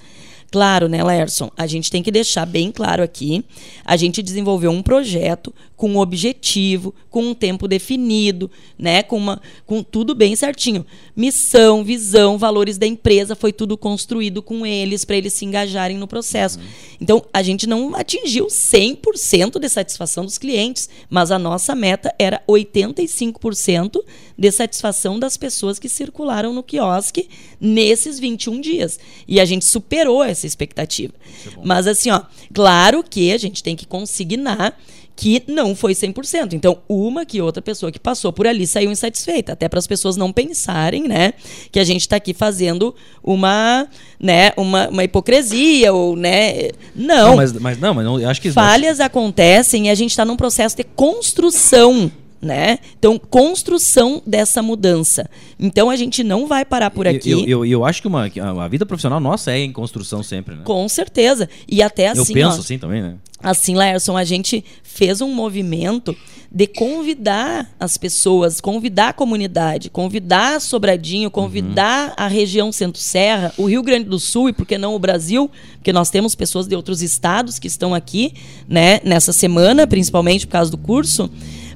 Claro, 0.51 0.89
né, 0.89 1.01
Lerson? 1.01 1.49
A 1.55 1.65
gente 1.65 1.89
tem 1.89 2.03
que 2.03 2.11
deixar 2.11 2.45
bem 2.45 2.73
claro 2.73 3.01
aqui. 3.01 3.41
A 3.85 3.95
gente 3.95 4.21
desenvolveu 4.21 4.69
um 4.69 4.83
projeto 4.83 5.53
com 5.77 5.91
um 5.91 5.97
objetivo, 5.97 6.93
com 7.09 7.23
um 7.23 7.33
tempo 7.33 7.69
definido, 7.69 8.51
né? 8.77 9.01
Com, 9.01 9.17
uma, 9.17 9.41
com 9.65 9.81
tudo 9.81 10.13
bem 10.13 10.35
certinho. 10.35 10.85
Missão, 11.15 11.85
visão, 11.85 12.37
valores 12.37 12.77
da 12.77 12.85
empresa, 12.85 13.33
foi 13.33 13.53
tudo 13.53 13.77
construído 13.77 14.43
com 14.43 14.65
eles 14.65 15.05
para 15.05 15.15
eles 15.15 15.31
se 15.33 15.45
engajarem 15.45 15.97
no 15.97 16.05
processo. 16.05 16.59
Uhum. 16.59 16.65
Então, 16.99 17.25
a 17.33 17.41
gente 17.41 17.65
não 17.65 17.95
atingiu 17.95 18.47
100% 18.47 19.57
de 19.57 19.69
satisfação 19.69 20.25
dos 20.25 20.37
clientes, 20.37 20.89
mas 21.09 21.31
a 21.31 21.39
nossa 21.39 21.73
meta 21.73 22.13
era 22.19 22.43
85% 22.47 24.03
de 24.41 24.51
satisfação 24.51 25.19
das 25.19 25.37
pessoas 25.37 25.77
que 25.77 25.87
circularam 25.87 26.51
no 26.51 26.63
quiosque 26.63 27.29
nesses 27.59 28.19
21 28.19 28.59
dias. 28.59 28.99
E 29.27 29.39
a 29.39 29.45
gente 29.45 29.63
superou 29.63 30.23
essa 30.23 30.47
expectativa. 30.47 31.13
É 31.45 31.49
mas 31.63 31.85
assim, 31.85 32.09
ó, 32.09 32.23
claro 32.51 33.03
que 33.07 33.31
a 33.31 33.37
gente 33.37 33.61
tem 33.61 33.75
que 33.75 33.85
consignar 33.85 34.75
que 35.15 35.43
não 35.45 35.75
foi 35.75 35.93
100%. 35.93 36.53
Então, 36.53 36.79
uma 36.89 37.23
que 37.23 37.39
outra 37.39 37.61
pessoa 37.61 37.91
que 37.91 37.99
passou 37.99 38.33
por 38.33 38.47
ali 38.47 38.65
saiu 38.65 38.89
insatisfeita, 38.89 39.53
até 39.53 39.69
para 39.69 39.77
as 39.77 39.85
pessoas 39.85 40.17
não 40.17 40.33
pensarem, 40.33 41.07
né, 41.07 41.35
que 41.71 41.79
a 41.79 41.83
gente 41.83 42.01
está 42.01 42.15
aqui 42.15 42.33
fazendo 42.33 42.95
uma, 43.23 43.87
né, 44.19 44.53
uma, 44.57 44.89
uma 44.89 45.03
hipocrisia 45.03 45.93
ou, 45.93 46.15
né, 46.15 46.69
não. 46.95 47.27
não 47.27 47.35
mas, 47.35 47.53
mas 47.53 47.79
não, 47.79 47.93
mas 47.93 48.05
não, 48.05 48.27
acho 48.27 48.41
que 48.41 48.51
falhas 48.51 48.99
acontecem 48.99 49.85
e 49.85 49.89
a 49.91 49.95
gente 49.95 50.09
está 50.09 50.25
num 50.25 50.35
processo 50.35 50.75
de 50.75 50.83
construção 50.83 52.11
né? 52.41 52.79
Então, 52.97 53.19
construção 53.19 54.21
dessa 54.25 54.61
mudança. 54.61 55.29
Então, 55.59 55.89
a 55.89 55.95
gente 55.95 56.23
não 56.23 56.47
vai 56.47 56.65
parar 56.65 56.89
por 56.89 57.07
aqui. 57.07 57.31
Eu, 57.31 57.45
eu, 57.47 57.65
eu 57.65 57.85
acho 57.85 58.01
que 58.01 58.07
uma, 58.07 58.25
a 58.25 58.67
vida 58.67 58.85
profissional 58.85 59.19
nossa 59.19 59.51
é 59.51 59.59
em 59.59 59.71
construção 59.71 60.23
sempre, 60.23 60.55
né? 60.55 60.61
Com 60.63 60.87
certeza. 60.89 61.47
E 61.67 61.83
até 61.83 62.07
assim. 62.07 62.19
Eu 62.19 62.33
penso 62.33 62.57
ó, 62.57 62.59
assim 62.59 62.79
também, 62.79 63.01
né? 63.01 63.15
Assim, 63.43 63.75
Laerson, 63.75 64.17
a 64.17 64.23
gente 64.23 64.63
fez 64.83 65.21
um 65.21 65.33
movimento 65.33 66.15
de 66.53 66.67
convidar 66.67 67.73
as 67.79 67.97
pessoas, 67.97 68.59
convidar 68.59 69.09
a 69.09 69.13
comunidade, 69.13 69.89
convidar 69.89 70.59
Sobradinho, 70.59 71.31
convidar 71.31 72.09
uhum. 72.09 72.13
a 72.17 72.27
região 72.27 72.71
Centro-Serra, 72.73 73.53
o 73.57 73.65
Rio 73.65 73.81
Grande 73.81 74.09
do 74.09 74.19
Sul 74.19 74.49
e, 74.49 74.53
por 74.53 74.65
que 74.65 74.77
não, 74.77 74.93
o 74.93 74.99
Brasil, 74.99 75.49
porque 75.75 75.93
nós 75.93 76.09
temos 76.09 76.35
pessoas 76.35 76.67
de 76.67 76.75
outros 76.75 77.01
estados 77.01 77.57
que 77.57 77.67
estão 77.67 77.95
aqui, 77.95 78.33
né, 78.67 78.99
nessa 79.05 79.31
semana, 79.31 79.87
principalmente 79.87 80.45
por 80.45 80.51
causa 80.51 80.69
do 80.69 80.77
curso 80.77 81.31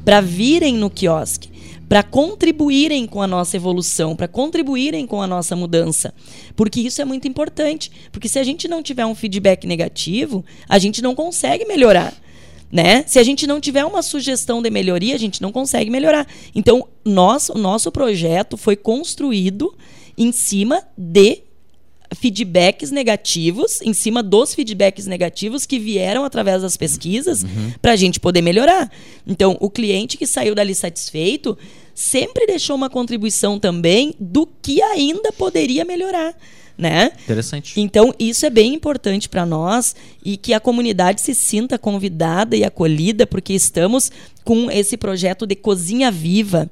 para 0.06 0.22
virem 0.22 0.76
no 0.76 0.90
quiosque, 0.90 1.50
para 1.90 2.04
contribuírem 2.04 3.08
com 3.08 3.22
a 3.22 3.28
nossa 3.28 3.58
evolução, 3.58 4.16
para 4.16 4.28
contribuírem 4.28 5.06
com 5.08 5.22
a 5.22 5.28
nossa 5.28 5.56
mudança. 5.56 6.14
Porque 6.56 6.80
isso 6.80 7.02
é 7.02 7.06
muito 7.06 7.28
importante. 7.28 7.92
Porque 8.12 8.30
se 8.30 8.40
a 8.40 8.44
gente 8.44 8.68
não 8.68 8.82
tiver 8.82 9.06
um 9.06 9.16
feedback 9.16 9.66
negativo, 9.66 10.46
a 10.70 10.78
gente 10.78 11.02
não 11.02 11.16
consegue 11.16 11.66
melhorar. 11.66 12.14
Né? 12.72 13.04
Se 13.08 13.20
a 13.20 13.24
gente 13.24 13.48
não 13.48 13.60
tiver 13.60 13.86
uma 13.86 14.02
sugestão 14.02 14.62
de 14.62 14.70
melhoria, 14.70 15.16
a 15.16 15.20
gente 15.20 15.42
não 15.42 15.52
consegue 15.52 15.90
melhorar. 15.90 16.28
Então, 16.54 16.88
nós, 17.04 17.50
o 17.50 17.58
nosso 17.58 17.92
projeto 17.92 18.58
foi 18.58 18.76
construído 18.76 19.76
em 20.18 20.32
cima 20.32 20.84
de 20.98 21.45
feedbacks 22.14 22.92
negativos, 22.92 23.82
em 23.82 23.94
cima 23.94 24.22
dos 24.22 24.54
feedbacks 24.54 25.08
negativos 25.08 25.66
que 25.66 25.80
vieram 25.80 26.24
através 26.24 26.62
das 26.62 26.78
pesquisas, 26.78 27.44
uhum. 27.44 27.74
para 27.82 27.94
a 27.94 27.96
gente 27.96 28.20
poder 28.20 28.42
melhorar. 28.42 28.92
Então, 29.26 29.58
o 29.60 29.70
cliente 29.70 30.18
que 30.18 30.28
saiu 30.28 30.54
dali 30.54 30.76
satisfeito 30.76 31.58
sempre 31.94 32.46
deixou 32.46 32.76
uma 32.76 32.90
contribuição 32.90 33.58
também 33.58 34.14
do 34.20 34.48
que 34.62 34.82
ainda 34.82 35.32
poderia 35.32 35.86
melhorar. 35.86 36.36
Né? 36.78 37.12
Interessante. 37.24 37.80
Então, 37.80 38.14
isso 38.20 38.46
é 38.46 38.50
bem 38.50 38.74
importante 38.74 39.30
para 39.30 39.46
nós 39.46 39.96
e 40.24 40.36
que 40.36 40.54
a 40.54 40.60
comunidade 40.60 41.22
se 41.22 41.34
sinta 41.34 41.80
convidada 41.80 42.58
e 42.58 42.66
acolhida, 42.66 43.26
porque 43.26 43.54
estamos 43.54 44.12
com 44.44 44.70
esse 44.70 44.98
projeto 44.98 45.48
de 45.48 45.56
cozinha 45.56 46.12
viva 46.12 46.70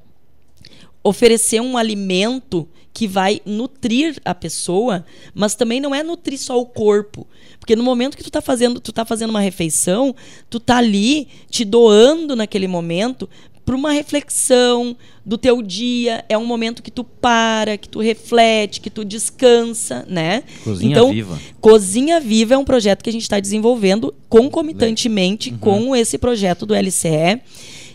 oferecer 1.03 1.61
um 1.61 1.77
alimento 1.77 2.67
que 2.93 3.07
vai 3.07 3.41
nutrir 3.45 4.21
a 4.23 4.35
pessoa, 4.35 5.03
mas 5.33 5.55
também 5.55 5.81
não 5.81 5.95
é 5.95 6.03
nutrir 6.03 6.39
só 6.39 6.59
o 6.59 6.65
corpo. 6.65 7.27
Porque 7.59 7.75
no 7.75 7.83
momento 7.83 8.15
que 8.15 8.23
tu 8.23 8.29
está 8.29 8.41
fazendo, 8.41 8.79
tu 8.79 8.91
tá 8.91 9.03
fazendo 9.03 9.31
uma 9.31 9.41
refeição, 9.41 10.15
tu 10.49 10.59
tá 10.59 10.77
ali 10.77 11.27
te 11.49 11.65
doando 11.65 12.35
naquele 12.35 12.67
momento 12.67 13.27
para 13.65 13.75
uma 13.75 13.91
reflexão 13.93 14.95
do 15.25 15.37
teu 15.37 15.61
dia, 15.61 16.25
é 16.27 16.37
um 16.37 16.45
momento 16.45 16.83
que 16.83 16.91
tu 16.91 17.03
para, 17.03 17.77
que 17.77 17.87
tu 17.87 18.01
reflete, 18.01 18.81
que 18.81 18.89
tu 18.89 19.05
descansa, 19.05 20.05
né? 20.07 20.43
Cozinha 20.63 20.91
então, 20.91 21.11
Viva. 21.11 21.39
Cozinha 21.61 22.19
Viva 22.19 22.55
é 22.55 22.57
um 22.57 22.65
projeto 22.65 23.01
que 23.01 23.09
a 23.09 23.13
gente 23.13 23.21
está 23.21 23.39
desenvolvendo 23.39 24.13
concomitantemente 24.27 25.51
uhum. 25.51 25.57
com 25.57 25.95
esse 25.95 26.17
projeto 26.17 26.65
do 26.65 26.75
LCE 26.75 27.41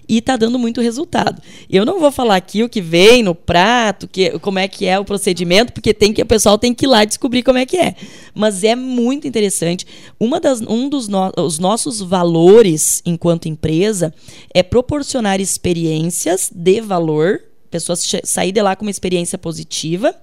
e 0.09 0.19
está 0.19 0.37
dando 0.37 0.59
muito 0.59 0.81
resultado. 0.81 1.43
Eu 1.69 1.85
não 1.85 2.01
vou 2.01 2.11
falar 2.11 2.37
aqui 2.37 2.63
o 2.63 2.69
que 2.69 2.81
vem 2.81 3.23
no 3.23 3.35
prato, 3.35 4.09
que, 4.09 4.39
como 4.39 4.59
é 4.59 4.67
que 4.67 4.87
é 4.87 4.99
o 4.99 5.05
procedimento, 5.05 5.73
porque 5.73 5.93
tem 5.93 6.13
que 6.13 6.23
o 6.23 6.27
pessoal 6.27 6.57
tem 6.57 6.73
que 6.73 6.87
ir 6.87 6.89
lá 6.89 7.05
descobrir 7.05 7.43
como 7.43 7.59
é 7.59 7.67
que 7.67 7.77
é. 7.77 7.95
Mas 8.35 8.65
é 8.65 8.75
muito 8.75 9.29
interessante. 9.29 9.87
Uma 10.19 10.41
das, 10.41 10.63
um 10.63 10.89
dos 10.89 11.09
no, 11.09 11.31
os 11.37 11.59
nossos 11.59 12.01
valores 12.01 13.03
enquanto 13.05 13.49
empresa 13.49 14.15
é 14.55 14.63
proporcionar 14.63 15.41
experiências 15.41 16.51
de 16.55 16.81
valor, 16.81 17.43
pessoas 17.71 18.11
sair 18.25 18.53
de 18.53 18.63
lá 18.63 18.75
com 18.75 18.85
uma 18.87 18.91
experiência 18.91 19.37
positiva. 19.37 20.15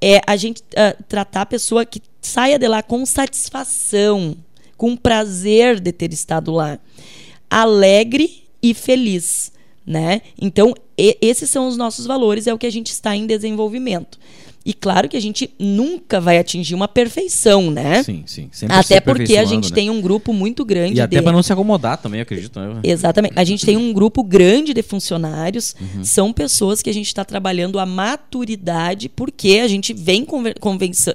É 0.00 0.20
a 0.26 0.36
gente 0.36 0.60
uh, 0.60 1.02
tratar 1.08 1.42
a 1.42 1.46
pessoa 1.46 1.84
que 1.84 2.00
saia 2.20 2.58
de 2.58 2.68
lá 2.68 2.82
com 2.82 3.04
satisfação, 3.04 4.36
com 4.76 4.96
prazer 4.96 5.80
de 5.80 5.92
ter 5.92 6.12
estado 6.12 6.52
lá. 6.52 6.78
Alegre 7.48 8.43
e 8.64 8.72
feliz, 8.72 9.52
né? 9.86 10.22
Então, 10.40 10.72
e, 10.96 11.18
esses 11.20 11.50
são 11.50 11.68
os 11.68 11.76
nossos 11.76 12.06
valores, 12.06 12.46
é 12.46 12.54
o 12.54 12.56
que 12.56 12.66
a 12.66 12.72
gente 12.72 12.86
está 12.86 13.14
em 13.14 13.26
desenvolvimento. 13.26 14.18
E 14.66 14.72
claro 14.72 15.10
que 15.10 15.16
a 15.18 15.20
gente 15.20 15.50
nunca 15.58 16.18
vai 16.18 16.38
atingir 16.38 16.74
uma 16.74 16.88
perfeição, 16.88 17.70
né? 17.70 18.02
Sim, 18.02 18.22
sim. 18.24 18.48
Sempre 18.50 18.76
até 18.76 18.98
porque 18.98 19.36
a 19.36 19.44
gente 19.44 19.68
né? 19.68 19.74
tem 19.74 19.90
um 19.90 20.00
grupo 20.00 20.32
muito 20.32 20.64
grande. 20.64 20.96
E 20.96 21.00
até 21.02 21.18
de... 21.18 21.22
para 21.22 21.32
não 21.32 21.42
se 21.42 21.52
acomodar 21.52 21.98
também, 21.98 22.22
acredito. 22.22 22.58
Né? 22.58 22.80
Exatamente. 22.82 23.34
A 23.36 23.44
gente 23.44 23.66
tem 23.66 23.76
um 23.76 23.92
grupo 23.92 24.24
grande 24.24 24.72
de 24.72 24.82
funcionários. 24.82 25.76
Uhum. 25.78 26.02
São 26.02 26.32
pessoas 26.32 26.80
que 26.80 26.88
a 26.88 26.94
gente 26.94 27.08
está 27.08 27.26
trabalhando 27.26 27.78
a 27.78 27.84
maturidade, 27.84 29.10
porque 29.10 29.60
a 29.62 29.68
gente 29.68 29.92
vem 29.92 30.24
conver 30.24 30.54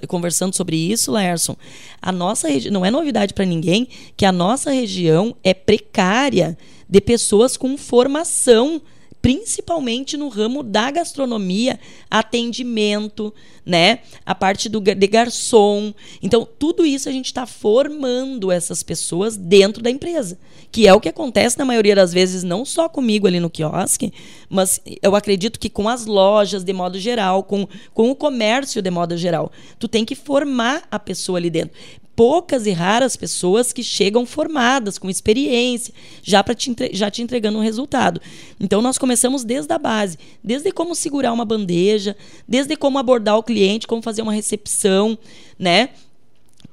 conversando 0.07 0.55
sobre 0.55 0.77
isso, 0.77 1.11
Laerson. 1.11 1.55
A 1.99 2.11
nossa 2.11 2.47
região, 2.47 2.71
não 2.71 2.85
é 2.85 2.91
novidade 2.91 3.33
para 3.33 3.45
ninguém 3.45 3.87
que 4.15 4.25
a 4.25 4.31
nossa 4.31 4.69
região 4.69 5.35
é 5.43 5.55
precária 5.55 6.55
de 6.89 6.99
pessoas 6.99 7.55
com 7.55 7.77
formação 7.77 8.81
principalmente 9.21 10.15
no 10.15 10.29
ramo 10.29 10.63
da 10.63 10.89
gastronomia, 10.91 11.79
atendimento, 12.09 13.33
né? 13.65 13.99
A 14.25 14.33
parte 14.33 14.69
do, 14.69 14.79
de 14.79 15.07
garçom. 15.07 15.93
Então, 16.21 16.47
tudo 16.57 16.85
isso 16.85 17.09
a 17.09 17.11
gente 17.11 17.25
está 17.25 17.45
formando 17.45 18.51
essas 18.51 18.81
pessoas 18.81 19.35
dentro 19.35 19.83
da 19.83 19.91
empresa. 19.91 20.39
Que 20.71 20.87
é 20.87 20.93
o 20.93 21.01
que 21.01 21.09
acontece 21.09 21.57
na 21.57 21.65
maioria 21.65 21.95
das 21.95 22.13
vezes, 22.13 22.43
não 22.43 22.63
só 22.63 22.87
comigo 22.87 23.27
ali 23.27 23.39
no 23.39 23.49
quiosque, 23.49 24.13
mas 24.47 24.79
eu 25.01 25.15
acredito 25.15 25.59
que 25.59 25.69
com 25.69 25.89
as 25.89 26.05
lojas 26.05 26.63
de 26.63 26.71
modo 26.71 26.99
geral, 26.99 27.43
com, 27.43 27.67
com 27.93 28.11
o 28.11 28.15
comércio 28.15 28.81
de 28.81 28.91
modo 28.91 29.17
geral. 29.17 29.51
Tu 29.77 29.87
tem 29.87 30.05
que 30.05 30.15
formar 30.15 30.83
a 30.89 30.99
pessoa 30.99 31.39
ali 31.39 31.49
dentro 31.49 31.75
poucas 32.19 32.65
e 32.65 32.71
raras 32.71 33.15
pessoas 33.15 33.71
que 33.71 33.81
chegam 33.81 34.25
formadas, 34.25 34.97
com 34.97 35.09
experiência, 35.09 35.93
já 36.21 36.43
te, 36.43 36.75
já 36.91 37.09
te 37.09 37.21
entregando 37.21 37.57
um 37.57 37.61
resultado. 37.61 38.19
Então 38.59 38.81
nós 38.81 38.97
começamos 38.97 39.45
desde 39.45 39.71
a 39.71 39.77
base, 39.77 40.17
desde 40.43 40.69
como 40.69 40.93
segurar 40.95 41.31
uma 41.31 41.45
bandeja, 41.45 42.17
desde 42.45 42.75
como 42.75 42.99
abordar 42.99 43.37
o 43.37 43.43
cliente, 43.43 43.87
como 43.87 44.01
fazer 44.01 44.21
uma 44.21 44.33
recepção, 44.33 45.17
né? 45.57 45.91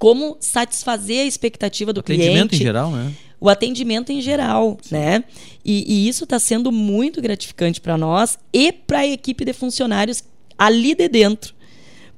Como 0.00 0.36
satisfazer 0.40 1.20
a 1.20 1.26
expectativa 1.26 1.92
do 1.92 2.00
Atendimento 2.00 2.26
cliente. 2.26 2.40
Atendimento 2.40 2.54
em 2.56 2.66
geral, 2.66 2.90
né? 2.90 3.14
o 3.40 3.48
atendimento 3.48 4.10
em 4.10 4.20
geral, 4.20 4.76
Sim. 4.82 4.96
né? 4.96 5.24
E, 5.64 5.84
e 5.86 6.08
isso 6.08 6.24
está 6.24 6.40
sendo 6.40 6.72
muito 6.72 7.22
gratificante 7.22 7.80
para 7.80 7.96
nós 7.96 8.36
e 8.52 8.72
para 8.72 8.98
a 8.98 9.06
equipe 9.06 9.44
de 9.44 9.52
funcionários 9.52 10.24
ali 10.58 10.92
de 10.92 11.08
dentro 11.08 11.54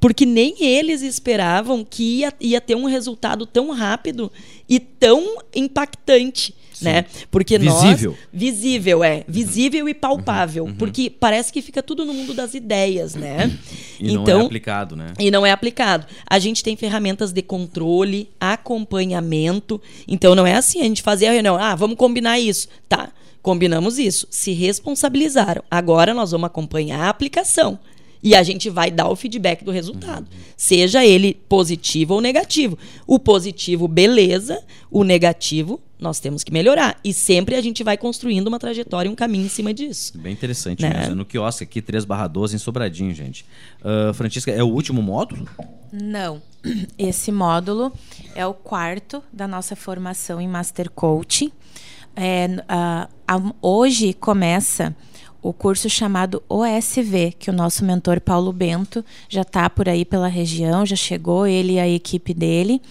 porque 0.00 0.24
nem 0.24 0.56
eles 0.60 1.02
esperavam 1.02 1.84
que 1.84 2.20
ia, 2.20 2.32
ia 2.40 2.60
ter 2.60 2.76
um 2.76 2.86
resultado 2.86 3.46
tão 3.46 3.70
rápido 3.70 4.30
e 4.68 4.78
tão 4.78 5.38
impactante. 5.54 6.54
Sim. 6.72 6.84
Né? 6.84 7.06
Porque 7.28 7.58
visível. 7.58 8.12
nós 8.12 8.20
visível 8.32 9.02
é, 9.02 9.24
visível 9.26 9.84
uhum. 9.84 9.88
e 9.88 9.94
palpável, 9.94 10.64
uhum. 10.64 10.74
porque 10.76 11.10
parece 11.10 11.52
que 11.52 11.60
fica 11.60 11.82
tudo 11.82 12.04
no 12.04 12.14
mundo 12.14 12.32
das 12.32 12.54
ideias, 12.54 13.16
né? 13.16 13.50
E 13.98 14.12
então, 14.12 14.14
não 14.14 14.20
é 14.20 14.22
então, 14.22 14.46
aplicado, 14.46 14.94
né? 14.94 15.12
E 15.18 15.28
não 15.28 15.44
é 15.44 15.50
aplicado. 15.50 16.06
A 16.24 16.38
gente 16.38 16.62
tem 16.62 16.76
ferramentas 16.76 17.32
de 17.32 17.42
controle, 17.42 18.30
acompanhamento. 18.40 19.82
Então 20.06 20.36
não 20.36 20.46
é 20.46 20.54
assim 20.54 20.80
a 20.80 20.84
gente 20.84 21.02
fazer 21.02 21.26
a 21.26 21.32
reunião, 21.32 21.56
ah, 21.56 21.74
vamos 21.74 21.96
combinar 21.96 22.38
isso. 22.38 22.68
Tá. 22.88 23.10
Combinamos 23.42 23.98
isso, 23.98 24.28
se 24.30 24.52
responsabilizaram. 24.52 25.64
Agora 25.68 26.14
nós 26.14 26.30
vamos 26.30 26.46
acompanhar 26.46 27.00
a 27.00 27.08
aplicação. 27.08 27.78
E 28.22 28.34
a 28.34 28.42
gente 28.42 28.68
vai 28.68 28.90
dar 28.90 29.08
o 29.08 29.14
feedback 29.16 29.64
do 29.64 29.70
resultado. 29.70 30.26
Seja 30.56 31.04
ele 31.06 31.34
positivo 31.48 32.14
ou 32.14 32.20
negativo. 32.20 32.76
O 33.06 33.18
positivo, 33.18 33.86
beleza. 33.86 34.60
O 34.90 35.04
negativo, 35.04 35.80
nós 36.00 36.18
temos 36.18 36.42
que 36.42 36.52
melhorar. 36.52 36.98
E 37.04 37.12
sempre 37.12 37.54
a 37.54 37.60
gente 37.60 37.84
vai 37.84 37.96
construindo 37.96 38.48
uma 38.48 38.58
trajetória, 38.58 39.10
um 39.10 39.14
caminho 39.14 39.46
em 39.46 39.48
cima 39.48 39.72
disso. 39.72 40.18
Bem 40.18 40.32
interessante 40.32 40.82
Né? 40.82 40.90
mesmo. 40.98 41.14
No 41.14 41.24
quiosque 41.24 41.62
aqui, 41.64 41.80
3 41.80 42.04
barra 42.04 42.26
12 42.26 42.56
em 42.56 42.58
Sobradinho, 42.58 43.14
gente. 43.14 43.44
Ah, 43.84 44.12
Francisca, 44.14 44.50
é 44.50 44.62
o 44.64 44.68
último 44.68 45.00
módulo? 45.00 45.48
Não. 45.92 46.42
Esse 46.98 47.30
módulo 47.30 47.92
é 48.34 48.44
o 48.44 48.52
quarto 48.52 49.22
da 49.32 49.46
nossa 49.46 49.76
formação 49.76 50.40
em 50.40 50.48
Master 50.48 50.90
Coach. 50.90 51.52
É, 52.16 52.48
a- 52.68 53.08
hoje 53.62 54.12
começa 54.12 54.94
o 55.48 55.52
curso 55.54 55.88
chamado 55.88 56.42
OSV, 56.46 57.32
que 57.38 57.48
o 57.48 57.54
nosso 57.54 57.82
mentor 57.82 58.20
Paulo 58.20 58.52
Bento 58.52 59.02
já 59.30 59.40
está 59.40 59.70
por 59.70 59.88
aí 59.88 60.04
pela 60.04 60.28
região, 60.28 60.84
já 60.84 60.94
chegou, 60.94 61.46
ele 61.46 61.72
e 61.72 61.80
a 61.80 61.88
equipe 61.88 62.34
dele. 62.34 62.82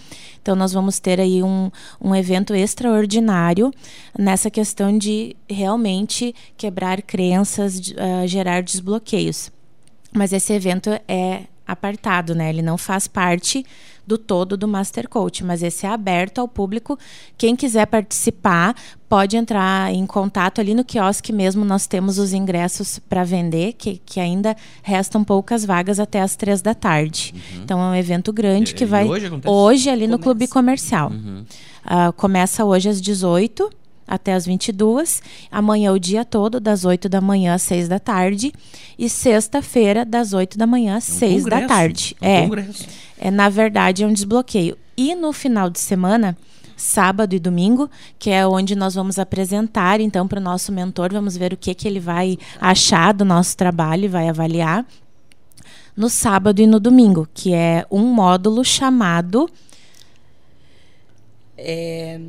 Então, 0.42 0.56
nós 0.56 0.72
vamos 0.72 0.98
ter 0.98 1.20
aí 1.20 1.40
um, 1.40 1.70
um 2.00 2.12
evento 2.16 2.56
extraordinário 2.56 3.70
nessa 4.18 4.50
questão 4.50 4.98
de 4.98 5.36
realmente 5.48 6.34
quebrar 6.56 7.00
crenças, 7.00 7.80
ah, 7.96 8.26
gerar 8.26 8.60
desbloqueios. 8.64 9.52
Mas 10.12 10.32
esse 10.32 10.52
evento 10.52 10.90
é 11.06 11.42
apartado, 11.64 12.34
né? 12.34 12.50
Ele 12.50 12.62
não 12.62 12.76
faz 12.76 13.06
parte 13.06 13.64
do 14.08 14.16
todo 14.18 14.56
do 14.56 14.66
Master 14.66 15.08
Coach, 15.08 15.44
mas 15.44 15.62
esse 15.62 15.84
é 15.86 15.88
aberto 15.90 16.38
ao 16.40 16.48
público. 16.48 16.98
Quem 17.36 17.54
quiser 17.54 17.86
participar 17.86 18.74
pode 19.08 19.36
entrar 19.36 19.92
em 19.92 20.04
contato 20.06 20.60
ali 20.60 20.74
no 20.74 20.84
quiosque 20.84 21.32
mesmo. 21.32 21.64
Nós 21.64 21.86
temos 21.86 22.18
os 22.18 22.32
ingressos 22.32 22.98
para 22.98 23.22
vender, 23.22 23.74
que, 23.74 24.00
que 24.04 24.18
ainda 24.18 24.56
restam 24.82 25.22
poucas 25.22 25.64
vagas 25.64 26.00
até 26.00 26.20
as 26.22 26.34
três 26.34 26.60
da 26.62 26.74
tarde. 26.74 27.34
Então 27.62 27.78
é 27.80 27.90
um 27.90 27.94
evento 27.94 28.32
grande 28.32 28.72
E- 28.72 28.74
que 28.74 28.86
vai 28.86 29.04
hoje 29.06 29.26
acontece? 29.26 29.54
hoje 29.54 29.90
ali 29.90 30.06
no 30.06 30.12
Começa. 30.18 30.22
Clube 30.24 30.48
Comercial. 30.48 31.12
Ah, 31.84 32.12
começa 32.12 32.64
hoje 32.64 32.88
às 32.88 33.00
18 33.00 33.70
até 34.08 34.32
às 34.32 34.46
22. 34.46 35.22
Amanhã 35.50 35.92
o 35.92 35.98
dia 35.98 36.24
todo, 36.24 36.58
das 36.58 36.84
8 36.84 37.08
da 37.08 37.20
manhã 37.20 37.54
às 37.54 37.62
6 37.62 37.86
da 37.88 37.98
tarde. 37.98 38.52
E 38.98 39.08
sexta-feira, 39.08 40.04
das 40.04 40.32
8 40.32 40.56
da 40.58 40.66
manhã 40.66 40.96
às 40.96 41.08
É 41.08 41.12
um 41.12 41.18
6 41.18 41.44
da 41.44 41.50
congresso, 41.50 41.68
tarde. 41.68 42.16
um 42.20 42.26
É, 42.26 42.42
congresso. 42.42 42.86
é, 43.18 43.30
na 43.30 43.48
verdade, 43.48 44.02
é 44.02 44.06
um 44.06 44.12
desbloqueio. 44.12 44.76
E 44.96 45.14
no 45.14 45.32
final 45.32 45.70
de 45.70 45.78
semana, 45.78 46.36
sábado 46.76 47.34
e 47.34 47.38
domingo, 47.38 47.88
que 48.18 48.30
é 48.30 48.46
onde 48.46 48.74
nós 48.74 48.94
vamos 48.94 49.18
apresentar, 49.18 50.00
então, 50.00 50.26
para 50.26 50.38
o 50.40 50.42
nosso 50.42 50.72
mentor, 50.72 51.12
vamos 51.12 51.36
ver 51.36 51.52
o 51.52 51.56
que, 51.56 51.74
que 51.74 51.86
ele 51.86 52.00
vai 52.00 52.36
achar 52.60 53.12
do 53.12 53.24
nosso 53.24 53.56
trabalho 53.56 54.04
e 54.06 54.08
vai 54.08 54.28
avaliar. 54.28 54.84
No 55.96 56.08
sábado 56.08 56.60
e 56.60 56.66
no 56.66 56.78
domingo, 56.78 57.28
que 57.34 57.52
é 57.52 57.84
um 57.90 58.02
módulo 58.14 58.64
chamado. 58.64 59.50
É, 61.56 62.20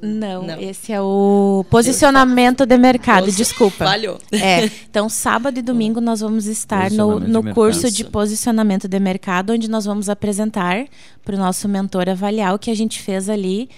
Não, 0.00 0.42
Não. 0.46 0.60
esse 0.60 0.92
é 0.92 1.00
o 1.00 1.64
posicionamento 1.68 2.64
de 2.64 2.78
mercado, 2.78 3.30
desculpa. 3.32 3.84
Falhou. 3.84 4.18
É, 4.30 4.64
então 4.88 5.08
sábado 5.08 5.58
e 5.58 5.62
domingo 5.62 6.00
nós 6.00 6.20
vamos 6.20 6.46
estar 6.46 6.90
no, 6.90 7.20
de 7.20 7.26
no 7.26 7.42
mercado. 7.42 7.54
curso 7.54 7.90
de 7.90 8.04
posicionamento 8.04 8.86
de 8.86 9.00
mercado, 9.00 9.52
onde 9.52 9.68
nós 9.68 9.84
vamos 9.84 10.08
apresentar 10.08 10.86
para 11.24 11.34
o 11.34 11.38
nosso 11.38 11.68
mentor 11.68 12.08
avaliar 12.08 12.54
o 12.54 12.58
que 12.58 12.70
a 12.70 12.76
gente 12.76 13.00
fez 13.02 13.28
ali, 13.28 13.68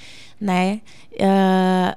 né? 0.40 0.80
Ah, 1.18 1.96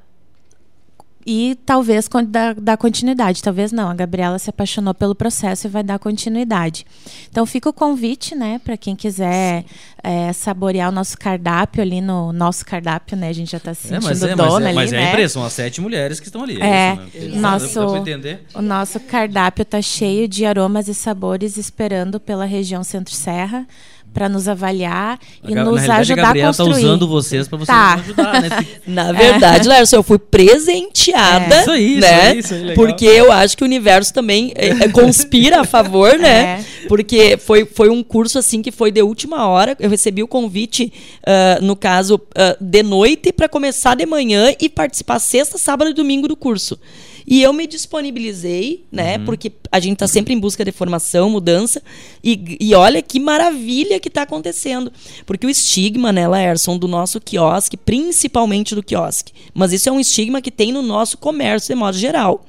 e 1.25 1.57
talvez 1.65 2.09
dar, 2.27 2.53
dar 2.55 2.77
continuidade, 2.77 3.41
talvez 3.41 3.71
não. 3.71 3.89
A 3.89 3.93
Gabriela 3.93 4.37
se 4.39 4.49
apaixonou 4.49 4.93
pelo 4.93 5.15
processo 5.15 5.67
e 5.67 5.69
vai 5.69 5.83
dar 5.83 5.99
continuidade. 5.99 6.85
Então 7.29 7.45
fica 7.45 7.69
o 7.69 7.73
convite, 7.73 8.35
né, 8.35 8.59
para 8.63 8.75
quem 8.77 8.95
quiser 8.95 9.65
é, 10.03 10.33
saborear 10.33 10.89
o 10.89 10.91
nosso 10.91 11.17
cardápio 11.17 11.81
ali 11.81 12.01
no 12.01 12.33
nosso 12.33 12.65
cardápio, 12.65 13.15
né? 13.15 13.29
A 13.29 13.33
gente 13.33 13.51
já 13.51 13.57
está 13.57 13.73
se 13.73 13.87
É, 13.87 14.01
sentindo 14.01 14.03
mas 14.03 14.23
é, 14.23 14.35
mas 14.35 14.47
dona 14.47 14.65
é, 14.65 14.67
ali, 14.69 14.75
mas 14.75 14.93
é 14.93 14.97
a 14.97 15.01
né? 15.01 15.09
empresa, 15.09 15.33
são 15.33 15.45
as 15.45 15.53
sete 15.53 15.79
mulheres 15.79 16.19
que 16.19 16.25
estão 16.25 16.43
ali. 16.43 16.61
É, 16.61 16.97
isso, 17.13 17.29
né? 17.29 17.39
Nosso-? 17.39 17.79
O 18.53 18.61
nosso 18.61 18.99
cardápio 18.99 19.63
tá 19.63 19.81
cheio 19.81 20.27
de 20.27 20.45
aromas 20.45 20.87
e 20.87 20.93
sabores 20.93 21.57
esperando 21.57 22.19
pela 22.19 22.45
região 22.45 22.83
Centro-Serra 22.83 23.65
para 24.13 24.29
nos 24.29 24.47
avaliar 24.47 25.19
e 25.47 25.55
nos 25.55 25.85
na 25.87 25.95
ajudar 25.97 26.21
a 26.21 26.25
Gabriela 26.27 26.51
a 26.51 26.53
construir. 26.53 26.73
tá 26.73 26.87
usando 26.87 27.07
vocês 27.07 27.47
para 27.47 27.57
vocês 27.57 27.67
Tá. 27.77 27.95
nos 27.97 28.05
ajudar, 28.05 28.41
né? 28.41 28.49
Na 28.85 29.11
verdade, 29.11 29.67
Larson, 29.69 29.95
eu 29.97 30.03
fui 30.03 30.19
presenteada, 30.19 31.55
É. 31.55 31.61
Isso 31.61 31.71
aí, 31.71 31.91
isso 31.91 31.99
né? 32.01 32.21
aí, 32.29 32.39
isso 32.39 32.53
aí, 32.53 32.59
legal. 32.61 32.75
porque 32.85 33.05
eu 33.05 33.31
acho 33.31 33.57
que 33.57 33.63
o 33.63 33.65
universo 33.65 34.13
também 34.13 34.51
é, 34.55 34.67
é, 34.69 34.87
conspira 34.89 35.61
a 35.61 35.63
favor, 35.65 36.17
né? 36.17 36.59
É. 36.59 36.87
Porque 36.87 37.37
foi, 37.37 37.65
foi 37.65 37.89
um 37.89 38.03
curso 38.03 38.37
assim 38.37 38.61
que 38.61 38.71
foi 38.71 38.91
de 38.91 39.01
última 39.01 39.47
hora. 39.47 39.75
Eu 39.79 39.89
recebi 39.89 40.21
o 40.21 40.27
convite, 40.27 40.91
ah, 41.25 41.59
no 41.61 41.75
caso, 41.75 42.19
ah, 42.35 42.55
de 42.59 42.83
noite 42.83 43.31
para 43.31 43.47
começar 43.49 43.95
de 43.95 44.05
manhã 44.05 44.53
e 44.59 44.69
participar 44.69 45.19
sexta, 45.19 45.57
sábado 45.57 45.89
e 45.89 45.93
domingo 45.93 46.27
do 46.27 46.35
curso. 46.35 46.77
E 47.33 47.41
eu 47.41 47.51
me 47.51 47.65
disponibilizei, 47.65 48.85
né? 48.91 49.17
Uhum. 49.17 49.25
Porque 49.25 49.51
a 49.71 49.79
gente 49.79 49.93
está 49.93 50.07
sempre 50.07 50.35
em 50.35 50.39
busca 50.39 50.63
de 50.63 50.71
formação, 50.71 51.31
mudança. 51.31 51.81
E, 52.23 52.59
e 52.61 52.75
olha 52.75 53.01
que 53.01 53.19
maravilha 53.19 53.99
que 53.99 54.07
está 54.07 54.21
acontecendo. 54.21 54.93
Porque 55.25 55.47
o 55.47 55.49
estigma, 55.49 56.11
né, 56.11 56.27
Laerson, 56.27 56.77
do 56.77 56.87
nosso 56.87 57.19
quiosque, 57.19 57.75
principalmente 57.75 58.75
do 58.75 58.83
quiosque, 58.83 59.33
mas 59.51 59.73
isso 59.73 59.89
é 59.89 59.91
um 59.91 59.99
estigma 59.99 60.43
que 60.43 60.51
tem 60.51 60.71
no 60.71 60.83
nosso 60.83 61.17
comércio 61.17 61.73
de 61.73 61.79
modo 61.79 61.97
geral. 61.97 62.45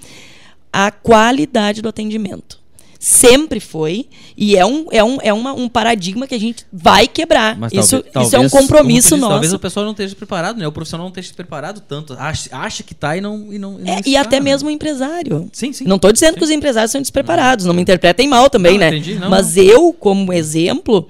A 0.70 0.90
qualidade 0.90 1.80
do 1.80 1.88
atendimento. 1.88 2.60
Sempre 3.06 3.60
foi. 3.60 4.06
E 4.34 4.56
é 4.56 4.64
um, 4.64 4.86
é 4.90 5.04
um, 5.04 5.18
é 5.20 5.30
uma, 5.30 5.52
um 5.52 5.68
paradigma 5.68 6.26
que 6.26 6.34
a 6.34 6.40
gente 6.40 6.64
vai 6.72 7.06
quebrar. 7.06 7.54
Mas 7.58 7.70
isso, 7.70 8.02
talvez- 8.02 8.26
isso 8.28 8.36
é 8.36 8.38
um 8.38 8.48
compromisso 8.48 9.08
disse, 9.10 9.20
nosso. 9.20 9.30
Talvez 9.32 9.52
o 9.52 9.58
pessoal 9.58 9.84
não 9.84 9.92
esteja 9.92 10.16
preparado, 10.16 10.56
né? 10.58 10.66
O 10.66 10.72
profissional 10.72 11.04
não 11.04 11.10
esteja 11.10 11.34
preparado 11.34 11.82
tanto. 11.86 12.14
Acha, 12.18 12.48
acha 12.50 12.82
que 12.82 12.94
tá 12.94 13.14
e 13.14 13.20
não. 13.20 13.52
E, 13.52 13.58
não, 13.58 13.78
e, 13.78 13.82
não 13.84 13.92
É, 13.92 14.00
e 14.06 14.08
está, 14.14 14.20
até 14.22 14.36
né? 14.40 14.44
mesmo 14.44 14.70
o 14.70 14.72
empresário. 14.72 15.50
Sim, 15.52 15.70
sim. 15.74 15.84
Não 15.84 15.96
estou 15.96 16.10
dizendo 16.12 16.32
Sim. 16.32 16.38
que 16.38 16.44
os 16.44 16.50
empresários 16.50 16.90
são 16.92 17.00
despreparados, 17.02 17.66
não 17.66 17.74
me 17.74 17.82
interpretem 17.82 18.26
mal 18.26 18.48
também, 18.48 18.72
Não, 18.72 18.80
né? 18.80 18.88
entendi, 18.88 19.16
não, 19.16 19.28
Mas 19.28 19.54
não. 19.56 19.62
eu, 19.64 19.92
como 19.92 20.32
exemplo, 20.32 21.06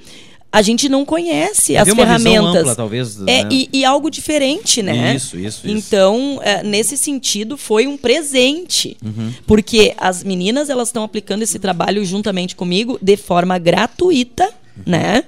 a 0.55 0.63
gente 0.63 0.89
não 0.89 1.05
conhece 1.05 1.77
as 1.77 1.89
ferramentas. 1.93 2.61
ampla, 2.63 2.77
talvez, 2.77 3.19
É, 3.27 3.43
né? 3.43 3.49
e, 3.51 3.69
e 3.73 3.85
algo 3.85 4.09
diferente, 4.09 4.83
né? 4.83 5.17
Isso, 5.17 5.37
isso, 5.37 5.67
isso. 5.67 5.69
Então, 5.69 6.39
é, 6.43 6.63
nesse 6.63 6.97
sentido, 6.97 7.57
foi 7.57 7.89
um 7.89 7.97
presente. 7.97 8.97
Uhum. 9.05 9.33
Porque 9.49 9.95
as 9.99 10.23
meninas, 10.23 10.71
elas 10.71 10.89
estão 10.89 11.03
aplicando 11.03 11.43
esse 11.43 11.59
trabalho 11.59 12.05
juntamente 12.05 12.55
comigo 12.55 12.97
de 13.03 13.17
forma 13.17 13.59
gratuita, 13.59 14.45
Uhum. 14.77 14.83
né? 14.87 15.25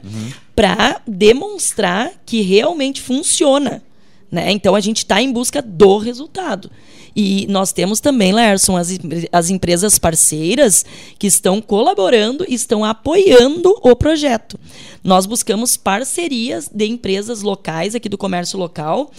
Para 0.54 1.00
demonstrar 1.06 2.12
que 2.24 2.40
realmente 2.42 3.00
funciona. 3.02 3.82
Né? 4.30 4.50
Então 4.52 4.74
a 4.74 4.80
gente 4.80 4.98
está 4.98 5.20
em 5.20 5.32
busca 5.32 5.60
do 5.62 5.98
resultado. 5.98 6.70
E 7.16 7.46
nós 7.48 7.72
temos 7.72 7.98
também, 7.98 8.30
Lerson, 8.32 8.76
as, 8.76 8.88
as 9.32 9.48
empresas 9.48 9.98
parceiras 9.98 10.84
que 11.18 11.26
estão 11.26 11.62
colaborando 11.62 12.44
e 12.46 12.52
estão 12.54 12.84
apoiando 12.84 13.74
o 13.82 13.96
projeto. 13.96 14.60
Nós 15.02 15.24
buscamos 15.24 15.76
parcerias 15.76 16.68
de 16.70 16.84
empresas 16.86 17.40
locais 17.40 17.94
aqui 17.94 18.08
do 18.08 18.18
comércio 18.18 18.58
local 18.58 19.10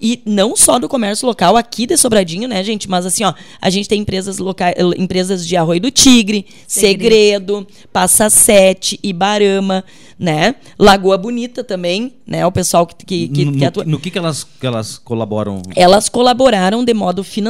e 0.00 0.20
não 0.26 0.56
só 0.56 0.78
do 0.78 0.88
comércio 0.88 1.26
local 1.26 1.56
aqui 1.56 1.86
de 1.86 1.96
Sobradinho, 1.96 2.48
né, 2.48 2.62
gente? 2.64 2.90
Mas 2.90 3.06
assim, 3.06 3.24
ó, 3.24 3.32
a 3.60 3.70
gente 3.70 3.88
tem 3.88 4.00
empresas 4.00 4.38
locais, 4.38 4.74
empresas 4.98 5.46
de 5.46 5.56
Arroio 5.56 5.80
do 5.80 5.90
Tigre, 5.90 6.44
Segredo, 6.66 7.66
Passa 7.92 8.28
Sete, 8.28 8.98
Ibarama, 9.02 9.84
né? 10.18 10.56
Lagoa 10.78 11.16
Bonita 11.16 11.62
também, 11.62 12.14
né? 12.26 12.44
O 12.44 12.52
pessoal 12.52 12.86
que, 12.86 13.04
que, 13.04 13.28
que, 13.28 13.44
no, 13.44 13.52
que 13.52 13.58
no- 13.58 13.66
atua. 13.66 13.84
no 13.84 13.98
que, 14.00 14.10
que 14.10 14.18
elas, 14.18 14.44
que 14.44 14.66
elas 14.66 14.98
colaboram? 14.98 15.62
Elas 15.76 16.08
colaboraram 16.08 16.84
de 16.84 16.92
modo 16.92 17.22
financeiro, 17.24 17.43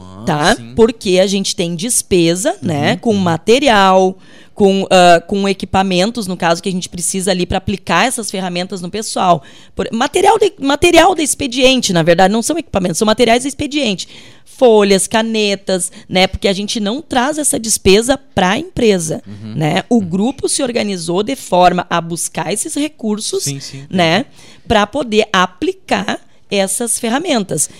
Ah, 0.00 0.24
tá? 0.26 0.56
sim. 0.56 0.72
Porque 0.74 1.18
a 1.18 1.26
gente 1.26 1.54
tem 1.54 1.74
despesa, 1.76 2.56
né? 2.62 2.92
Uhum, 2.92 2.98
Com 2.98 3.14
material, 3.14 4.18
com, 4.54 4.86
ah, 4.90 5.20
com 5.26 5.48
equipamentos, 5.48 6.26
no 6.26 6.36
caso 6.36 6.62
que 6.62 6.68
a 6.68 6.72
gente 6.72 6.88
precisa 6.88 7.30
ali 7.30 7.46
para 7.46 7.58
aplicar 7.58 8.06
essas 8.06 8.30
ferramentas 8.30 8.80
no 8.80 8.90
pessoal. 8.90 9.42
Por- 9.74 9.88
material, 9.92 10.38
de, 10.38 10.52
material 10.58 11.14
de 11.14 11.22
expediente, 11.22 11.92
na 11.92 12.02
verdade, 12.02 12.32
não 12.32 12.42
são 12.42 12.58
equipamentos, 12.58 12.98
são 12.98 13.06
materiais 13.06 13.42
de 13.42 13.48
expediente. 13.48 14.08
Folhas, 14.44 15.06
canetas, 15.06 15.92
né? 16.08 16.26
Porque 16.26 16.48
a 16.48 16.52
gente 16.52 16.80
não 16.80 17.00
traz 17.00 17.38
essa 17.38 17.60
despesa 17.60 18.18
para 18.18 18.50
a 18.50 18.58
empresa, 18.58 19.22
Uhum. 19.24 19.54
né? 19.54 19.84
O 19.88 20.00
grupo 20.00 20.48
se 20.48 20.64
organizou 20.64 21.22
de 21.22 21.36
forma 21.36 21.86
a 21.88 22.00
buscar 22.00 22.52
esses 22.52 22.74
recursos, 22.74 23.44
Sim, 23.44 23.60
sim. 23.60 23.84
né? 23.88 24.24
Para 24.66 24.84
poder 24.84 25.28
aplicar 25.32 26.18
essas 26.50 26.98
ferramentas. 26.98 27.70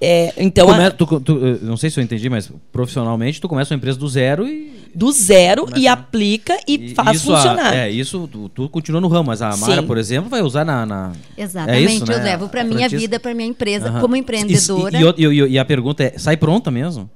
É, 0.00 0.32
então, 0.38 0.66
Tu 0.66 0.72
a- 0.72 0.74
come- 0.74 0.90
tu- 0.92 1.20
tu- 1.20 1.38
eu 1.46 1.58
não 1.62 1.76
sei 1.76 1.90
se 1.90 2.00
eu 2.00 2.04
entendi, 2.04 2.30
mas 2.30 2.50
profissionalmente 2.72 3.40
tu 3.40 3.46
começa 3.48 3.74
uma 3.74 3.76
empresa 3.76 3.98
do 3.98 4.08
zero 4.08 4.48
e. 4.48 4.70
do 4.94 5.12
zero 5.12 5.64
Começa 5.64 5.78
e 5.78 5.86
a- 5.86 5.92
aplica 5.92 6.56
e, 6.66 6.92
e 6.92 6.94
faz 6.94 7.18
isso 7.18 7.30
a- 7.32 7.36
funcionar. 7.36 7.76
é, 7.76 7.90
isso 7.90 8.26
tu, 8.26 8.48
tu 8.48 8.68
continua 8.70 9.00
no 9.02 9.08
ramo, 9.08 9.26
mas 9.26 9.42
a 9.42 9.54
Mara, 9.56 9.82
Sim. 9.82 9.86
por 9.86 9.98
exemplo, 9.98 10.30
vai 10.30 10.40
usar 10.40 10.64
na. 10.64 10.86
na- 10.86 11.12
Exatamente, 11.36 11.76
É 11.92 11.94
isso, 11.94 12.04
eu 12.10 12.18
né? 12.18 12.24
levo 12.24 12.48
para 12.48 12.62
A 12.62 12.64
minha 12.64 12.88
vida, 12.88 13.20
para 13.20 13.34
minha 13.34 13.48
empresa, 13.48 13.90
como 14.00 14.16
E- 14.16 14.20
empreendedora. 14.20 14.98
E, 14.98 15.22
e, 15.22 15.26
e- 15.26 15.48
e 15.50 15.58
a 15.58 15.64
pergunta 15.64 16.02
é: 16.04 16.14
sai 16.16 16.36
pronta 16.38 16.70
mesmo? 16.70 17.10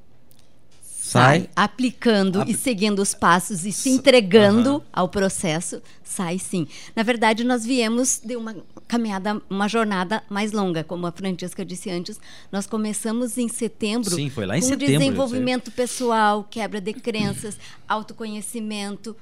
Sai. 1.05 1.51
Aplicando 1.55 2.43
e 2.49 2.55
seguindo 2.55 3.01
os 3.01 3.13
passos 3.13 3.67
e 3.67 3.73
se 3.73 3.91
entregando 3.91 4.83
ao 4.91 5.07
processo, 5.07 5.83
sai 6.03 6.39
sim. 6.39 6.67
Na 6.97 7.03
verdade, 7.03 7.45
nós 7.45 7.63
viemos 7.63 8.23
de 8.25 8.35
uma 8.37 8.57
caminhada, 8.89 9.39
uma 9.51 9.69
jornada 9.69 10.23
mais 10.31 10.51
longa, 10.53 10.83
como 10.83 11.07
a 11.07 11.13
Francesca 11.13 11.63
disse 11.63 11.91
antes. 11.91 12.19
Nós 12.51 12.67
começamos 12.67 13.37
em 13.37 13.49
setembro 13.49 14.15
Sim, 14.15 14.31
foi 14.31 14.47
lá 14.47 14.57
em 14.57 14.63
com 14.63 14.67
setembro, 14.67 14.99
desenvolvimento 14.99 15.71
pessoal, 15.71 16.43
quebra 16.43 16.81
de 16.81 16.95
crenças, 16.95 17.59
autoconhecimento, 17.87 19.15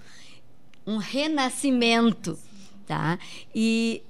um 0.87 0.99
renascimento, 0.99 2.39
tá? 2.87 3.19
E 3.53 4.05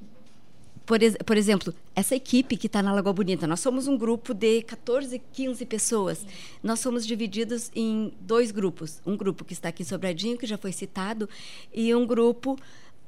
por, 0.84 0.98
por 1.24 1.38
exemplo, 1.38 1.74
essa 1.94 2.14
equipe 2.16 2.56
que 2.56 2.66
está 2.66 2.82
na 2.82 2.92
Lagoa 2.92 3.12
Bonita, 3.12 3.46
nós 3.46 3.60
somos 3.60 3.86
um 3.86 3.96
grupo 3.96 4.32
de 4.32 4.62
14, 4.62 5.20
15 5.32 5.66
pessoas. 5.66 6.26
Nós 6.62 6.80
somos 6.80 7.06
divididos 7.06 7.70
em 7.74 8.12
dois 8.20 8.50
grupos. 8.50 9.00
Um 9.04 9.16
grupo 9.16 9.44
que 9.44 9.52
está 9.52 9.68
aqui 9.68 9.82
em 9.82 9.86
Sobradinho, 9.86 10.38
que 10.38 10.46
já 10.46 10.56
foi 10.56 10.72
citado, 10.72 11.28
e 11.72 11.94
um 11.94 12.06
grupo 12.06 12.58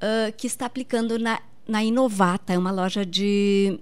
ah, 0.01 0.31
que 0.31 0.47
está 0.47 0.65
aplicando 0.65 1.17
na, 1.17 1.41
na 1.67 1.83
Inovata, 1.83 2.53
é 2.53 2.57
uma 2.57 2.71
loja 2.71 3.05
de 3.05 3.79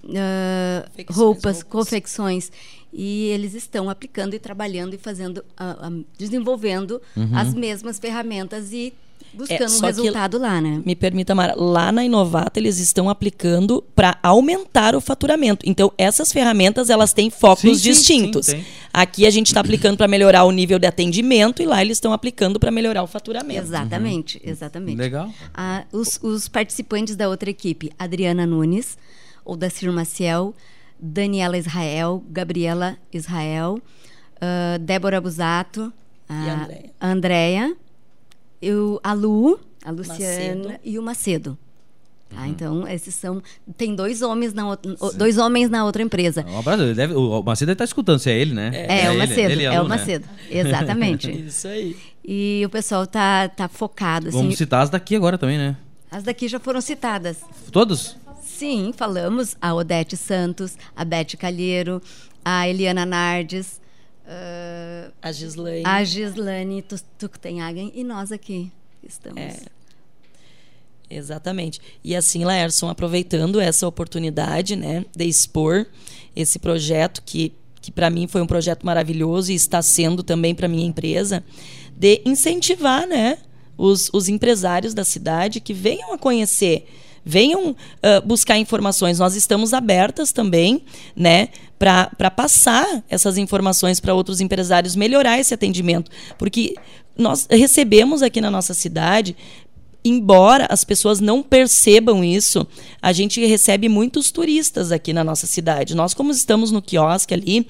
Confecções, 0.86 1.18
roupas, 1.18 1.62
roupas. 1.62 1.64
confecções. 1.64 2.52
E 2.92 3.26
eles 3.30 3.56
estão 3.56 3.90
aplicando 3.90 4.36
e 4.36 4.40
trabalhando 4.40 4.94
e 4.94 4.98
fazendo, 4.98 5.44
ah, 5.58 5.92
desenvolvendo 6.18 7.02
as 7.36 7.54
mesmas 7.54 8.00
ferramentas 8.00 8.72
e 8.72 8.94
buscando 9.34 9.64
um 9.66 9.70
só 9.70 9.80
que- 9.82 9.86
resultado 9.88 10.38
lá, 10.38 10.62
né? 10.62 10.82
Me 10.86 10.96
permita, 10.96 11.34
Mara, 11.36 11.54
lá 11.56 11.92
na 11.92 12.04
Inovata 12.06 12.60
eles 12.60 12.80
estão 12.80 13.10
aplicando 13.10 13.84
para 13.96 14.18
aumentar 14.22 14.96
o 14.96 15.02
faturamento. 15.02 15.66
Então, 15.68 15.92
essas 15.98 16.32
ferramentas 16.32 16.90
elas 16.90 17.14
têm 17.14 17.30
focos 17.30 17.62
Sim, 17.62 17.76
sim, 17.76 17.82
distintos. 17.90 18.46
sim, 18.48 18.52
tem. 18.58 18.66
Aqui 18.94 19.26
a 19.26 19.30
gente 19.32 19.48
está 19.48 19.60
aplicando 19.60 19.98
para 19.98 20.08
melhorar 20.08 20.44
o 20.44 20.52
nível 20.52 20.78
de 20.78 20.86
atendimento 20.86 21.62
e 21.62 21.66
lá 21.66 21.82
eles 21.82 21.98
estão 21.98 22.14
aplicando 22.14 22.60
para 22.60 22.70
melhorar 22.72 23.02
o 23.04 23.08
faturamento. 23.08 23.62
Exatamente, 23.62 24.40
exatamente. 24.44 24.98
Legal. 24.98 25.30
Ah, 25.54 25.84
os, 25.92 26.20
os 26.22 26.48
participantes 26.48 27.16
da 27.16 27.28
outra 27.28 27.50
equipe, 27.50 27.92
Adriana 27.98 28.46
Nunes, 28.46 28.98
ou 29.44 29.58
da 29.58 29.70
Cir 29.70 29.92
Maciel, 29.92 30.54
Daniela 31.00 31.58
Israel, 31.58 32.24
Gabriela 32.30 32.98
Israel, 33.12 33.80
ah, 34.40 34.78
Débora 34.80 35.20
Busato, 35.20 35.92
E 36.30 36.34
a 36.50 36.70
a 37.00 37.12
Andréia. 37.12 37.76
Eu, 38.64 39.00
a 39.04 39.14
Lu, 39.14 39.60
a 39.84 39.92
Luciana 39.92 40.64
Macedo. 40.64 40.80
e 40.84 40.98
o 41.00 41.02
Macedo. 41.04 41.58
Uhum. 42.32 42.38
Tá, 42.38 42.48
Então, 42.48 42.88
esses 42.88 43.14
são. 43.14 43.42
Tem 43.78 43.94
dois 43.96 44.22
homens 44.22 44.54
na, 44.54 44.68
outra- 44.70 44.96
dois 45.16 45.38
homens 45.38 45.70
na 45.70 45.86
outra 45.86 46.02
empresa. 46.02 46.44
Um 46.48 46.58
abraço. 46.60 46.82
Ele 46.84 46.94
deve, 46.96 47.14
o 47.14 47.44
Macedo 47.44 47.68
deve 47.68 47.74
estar 47.76 47.84
escutando, 47.86 48.20
se 48.20 48.30
é 48.32 48.38
ele, 48.40 48.54
né? 48.54 48.72
É, 48.88 49.10
o 49.10 49.14
ele, 49.14 49.18
Macedo. 49.20 49.52
ele 49.52 49.64
e 49.64 49.68
a 49.68 49.74
é 49.74 49.80
Lu, 49.80 49.86
o 49.86 49.90
né? 49.90 49.98
Macedo. 49.98 50.26
Exatamente. 50.50 51.30
Isso 51.48 51.68
aí. 51.68 51.96
E 52.26 52.64
o 52.66 52.70
pessoal 52.70 53.06
tá, 53.06 53.50
tá 53.50 53.68
focado. 53.68 54.30
Assim, 54.30 54.38
Vamos 54.38 54.58
citar 54.58 54.82
as 54.82 54.90
daqui 54.90 55.16
agora 55.16 55.38
também, 55.38 55.58
né? 55.58 55.76
As 56.10 56.24
daqui 56.24 56.48
já 56.48 56.60
foram 56.60 56.80
citadas. 56.82 57.38
Todos? 57.72 58.16
Sim, 58.42 58.94
falamos 58.96 59.58
a 59.62 59.74
Odete 59.74 60.16
Santos, 60.16 60.78
a 60.96 61.04
Beth 61.04 61.36
Calheiro, 61.38 62.02
a 62.46 62.68
Eliana 62.68 63.06
Nardes, 63.06 63.82
ah, 64.26 65.12
A 65.22 65.32
Gislaine. 65.32 65.84
a 65.86 66.04
Gislane 66.04 66.82
Tu- 66.82 67.04
Tuktenhagen 67.18 67.92
e 67.96 68.04
nós 68.04 68.32
aqui 68.32 68.72
estamos. 69.04 69.42
É. 69.42 69.58
Exatamente. 71.10 71.80
E 72.04 72.16
assim, 72.16 72.44
Laerson, 72.44 72.90
aproveitando 72.90 73.60
essa 73.60 73.88
oportunidade, 73.88 74.76
né, 74.76 75.06
de 75.16 75.26
expor 75.26 75.86
esse 76.36 76.58
projeto 76.58 77.22
que, 77.24 77.54
que 77.82 77.92
para 77.92 78.10
mim 78.10 78.28
foi 78.28 78.42
um 78.42 78.48
projeto 78.48 78.84
maravilhoso 78.86 79.52
e 79.52 79.56
está 79.56 79.82
sendo 79.82 80.24
também 80.24 80.56
para 80.56 80.68
minha 80.68 80.86
empresa, 80.88 81.44
de 81.96 82.22
incentivar, 82.26 83.06
né, 83.08 83.38
os, 83.78 84.10
os 84.14 84.28
empresários 84.28 84.94
da 84.94 85.04
cidade 85.04 85.60
que 85.60 85.74
venham 85.74 86.14
a 86.14 86.18
conhecer, 86.18 86.88
venham 87.26 87.76
ah, 88.02 88.22
buscar 88.22 88.58
informações. 88.58 89.20
Nós 89.20 89.36
estamos 89.36 89.74
abertas 89.74 90.32
também, 90.32 90.84
né, 91.16 91.50
para 91.78 92.32
passar 92.32 93.04
essas 93.10 93.38
informações 93.38 94.00
para 94.00 94.14
outros 94.14 94.40
empresários, 94.40 94.96
melhorar 94.96 95.40
esse 95.40 95.54
atendimento, 95.54 96.10
porque 96.38 96.76
nós 97.18 97.46
recebemos 97.50 98.22
aqui 98.22 98.40
na 98.40 98.50
nossa 98.50 98.74
cidade 98.74 99.36
embora 100.04 100.68
as 100.70 100.84
pessoas 100.84 101.20
não 101.20 101.42
percebam 101.42 102.24
isso, 102.24 102.68
a 103.02 103.14
gente 103.14 103.46
recebe 103.46 103.88
muitos 103.88 104.32
turistas 104.32 104.92
aqui 104.92 105.14
na 105.14 105.24
nossa 105.24 105.48
cidade. 105.48 105.96
Nós, 105.96 106.14
como 106.14 106.32
estamos 106.32 106.72
no 106.72 106.82
quiosque 106.82 107.34
ali, 107.34 107.66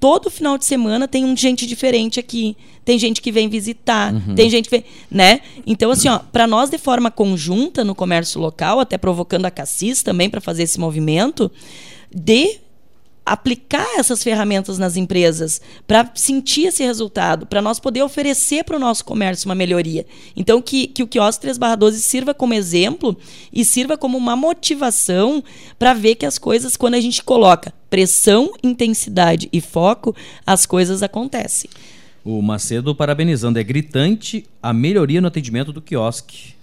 todo 0.00 0.30
final 0.30 0.56
de 0.56 0.64
semana 0.64 1.08
tem 1.08 1.24
um 1.24 1.36
gente 1.36 1.66
diferente 1.66 2.18
aqui. 2.20 2.56
Tem 2.84 2.98
gente 2.98 3.20
que 3.20 3.30
vem 3.30 3.48
visitar, 3.48 4.14
tem 4.34 4.48
gente 4.48 4.70
que 4.70 4.76
vem, 4.78 4.84
né? 5.10 5.40
Então 5.66 5.90
assim, 5.90 6.08
ó, 6.08 6.18
para 6.18 6.46
nós 6.46 6.70
de 6.70 6.78
forma 6.78 7.10
conjunta 7.10 7.84
no 7.84 7.94
comércio 7.94 8.40
local, 8.40 8.80
até 8.80 8.96
provocando 8.96 9.44
a 9.44 9.50
Cassis 9.50 10.02
também 10.02 10.30
para 10.30 10.40
fazer 10.40 10.62
esse 10.62 10.80
movimento 10.80 11.50
de 12.10 12.58
aplicar 13.32 13.98
essas 13.98 14.22
ferramentas 14.22 14.78
nas 14.78 14.96
empresas 14.96 15.60
para 15.86 16.10
sentir 16.14 16.66
esse 16.66 16.82
resultado, 16.82 17.46
para 17.46 17.62
nós 17.62 17.78
poder 17.78 18.02
oferecer 18.02 18.64
para 18.64 18.76
o 18.76 18.80
nosso 18.80 19.04
comércio 19.04 19.48
uma 19.48 19.54
melhoria. 19.54 20.06
Então, 20.36 20.60
que, 20.62 20.86
que 20.86 21.02
o 21.02 21.06
quiosque 21.06 21.46
3/12 21.46 21.92
sirva 21.98 22.32
como 22.34 22.54
exemplo 22.54 23.16
e 23.52 23.64
sirva 23.64 23.96
como 23.96 24.16
uma 24.16 24.34
motivação 24.34 25.42
para 25.78 25.94
ver 25.94 26.14
que 26.14 26.26
as 26.26 26.38
coisas, 26.38 26.76
quando 26.76 26.94
a 26.94 27.00
gente 27.00 27.22
coloca 27.22 27.72
pressão, 27.90 28.52
intensidade 28.62 29.48
e 29.52 29.60
foco, 29.60 30.14
as 30.46 30.66
coisas 30.66 31.02
acontecem. 31.02 31.70
O 32.24 32.42
Macedo 32.42 32.94
parabenizando. 32.94 33.58
É 33.58 33.62
gritante 33.62 34.44
a 34.62 34.72
melhoria 34.72 35.20
no 35.20 35.28
atendimento 35.28 35.72
do 35.72 35.80
quiosque. 35.80 36.54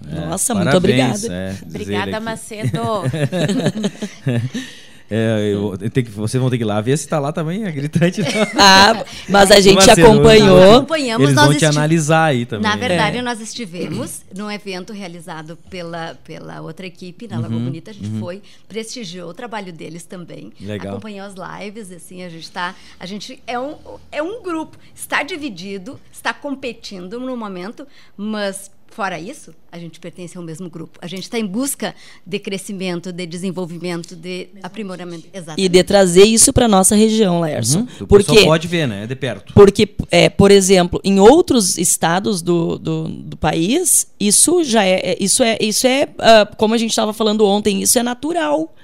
Nossa, 0.00 0.54
muito 0.54 0.66
Parabéns, 0.66 1.24
obrigada. 1.24 1.34
é, 1.34 1.56
Obrigada. 1.66 2.20
Macedo. 2.20 2.78
É, 5.10 5.52
eu- 5.52 5.76
tenho 5.90 6.06
que, 6.06 6.12
vocês 6.12 6.40
vão 6.40 6.50
ter 6.50 6.56
que 6.58 6.64
ir 6.64 6.66
lá 6.66 6.80
ver 6.80 6.96
se 6.96 7.06
tá 7.08 7.18
lá 7.18 7.32
também, 7.32 7.64
é 7.64 7.70
gritante. 7.70 8.22
Ah, 8.58 9.04
mas 9.28 9.50
a 9.50 9.60
gente 9.60 9.88
acompanhou. 9.90 10.58
Nós 10.58 10.76
acompanhamos, 10.76 11.24
Eles 11.24 11.36
nós 11.36 11.46
vão 11.48 11.56
te 11.56 11.64
analisar 11.64 12.24
aí 12.24 12.46
também. 12.46 12.62
Na 12.62 12.74
é. 12.74 12.88
verdade, 12.88 13.22
nós 13.22 13.40
estivemos 13.40 14.22
num 14.34 14.50
evento 14.50 14.92
realizado 14.92 15.56
pela, 15.70 16.16
pela 16.24 16.60
outra 16.60 16.86
equipe, 16.86 17.28
na 17.28 17.36
Uhum, 17.36 17.42
Lagoa 17.42 17.58
Bonita. 17.60 17.90
A 17.90 17.94
gente 17.94 18.18
foi, 18.18 18.42
prestigiou 18.68 19.30
o 19.30 19.34
trabalho 19.34 19.72
deles 19.72 20.04
também. 20.04 20.52
Legal. 20.60 20.92
Acompanhou 20.94 21.26
as 21.26 21.34
lives, 21.34 21.92
assim, 21.92 22.22
a 22.22 22.28
gente 22.28 22.50
tá. 22.50 22.74
A 22.98 23.06
gente 23.06 23.40
é 23.46 23.58
um, 23.58 23.74
é 24.10 24.22
um 24.22 24.42
grupo, 24.42 24.76
está 24.94 25.22
dividido, 25.22 26.00
está 26.12 26.32
competindo 26.32 27.20
no 27.20 27.36
momento, 27.36 27.86
mas. 28.16 28.70
Fora 28.96 29.20
isso, 29.20 29.52
a 29.70 29.78
gente 29.78 30.00
pertence 30.00 30.38
ao 30.38 30.42
mesmo 30.42 30.70
grupo. 30.70 30.98
A 31.02 31.06
gente 31.06 31.24
está 31.24 31.38
em 31.38 31.44
busca 31.44 31.94
de 32.26 32.38
crescimento, 32.38 33.12
de 33.12 33.26
desenvolvimento, 33.26 34.16
de 34.16 34.48
aprimoramento. 34.62 35.26
Exatamente. 35.34 35.62
E 35.62 35.68
de 35.68 35.84
trazer 35.84 36.24
isso 36.24 36.50
para 36.50 36.66
nossa 36.66 36.96
região, 36.96 37.38
Laerson. 37.38 37.80
Uhum. 37.80 37.86
O 38.00 38.06
Porque 38.06 38.46
pode 38.46 38.66
ver, 38.66 38.88
né? 38.88 39.04
É 39.04 39.06
de 39.06 39.14
perto. 39.14 39.52
Porque, 39.52 39.86
é, 40.10 40.30
por 40.30 40.50
exemplo, 40.50 40.98
em 41.04 41.20
outros 41.20 41.76
estados 41.76 42.40
do, 42.40 42.78
do, 42.78 43.08
do 43.08 43.36
país, 43.36 44.06
isso 44.18 44.64
já 44.64 44.82
é. 44.82 45.10
é- 45.10 45.16
Isso 45.20 45.42
é, 45.42 45.58
isso 45.60 45.86
é 45.86 46.08
ah, 46.18 46.48
como 46.56 46.72
a 46.72 46.78
gente 46.78 46.88
estava 46.88 47.12
falando 47.12 47.44
ontem, 47.44 47.82
isso 47.82 47.98
é 47.98 48.02
natural. 48.02 48.74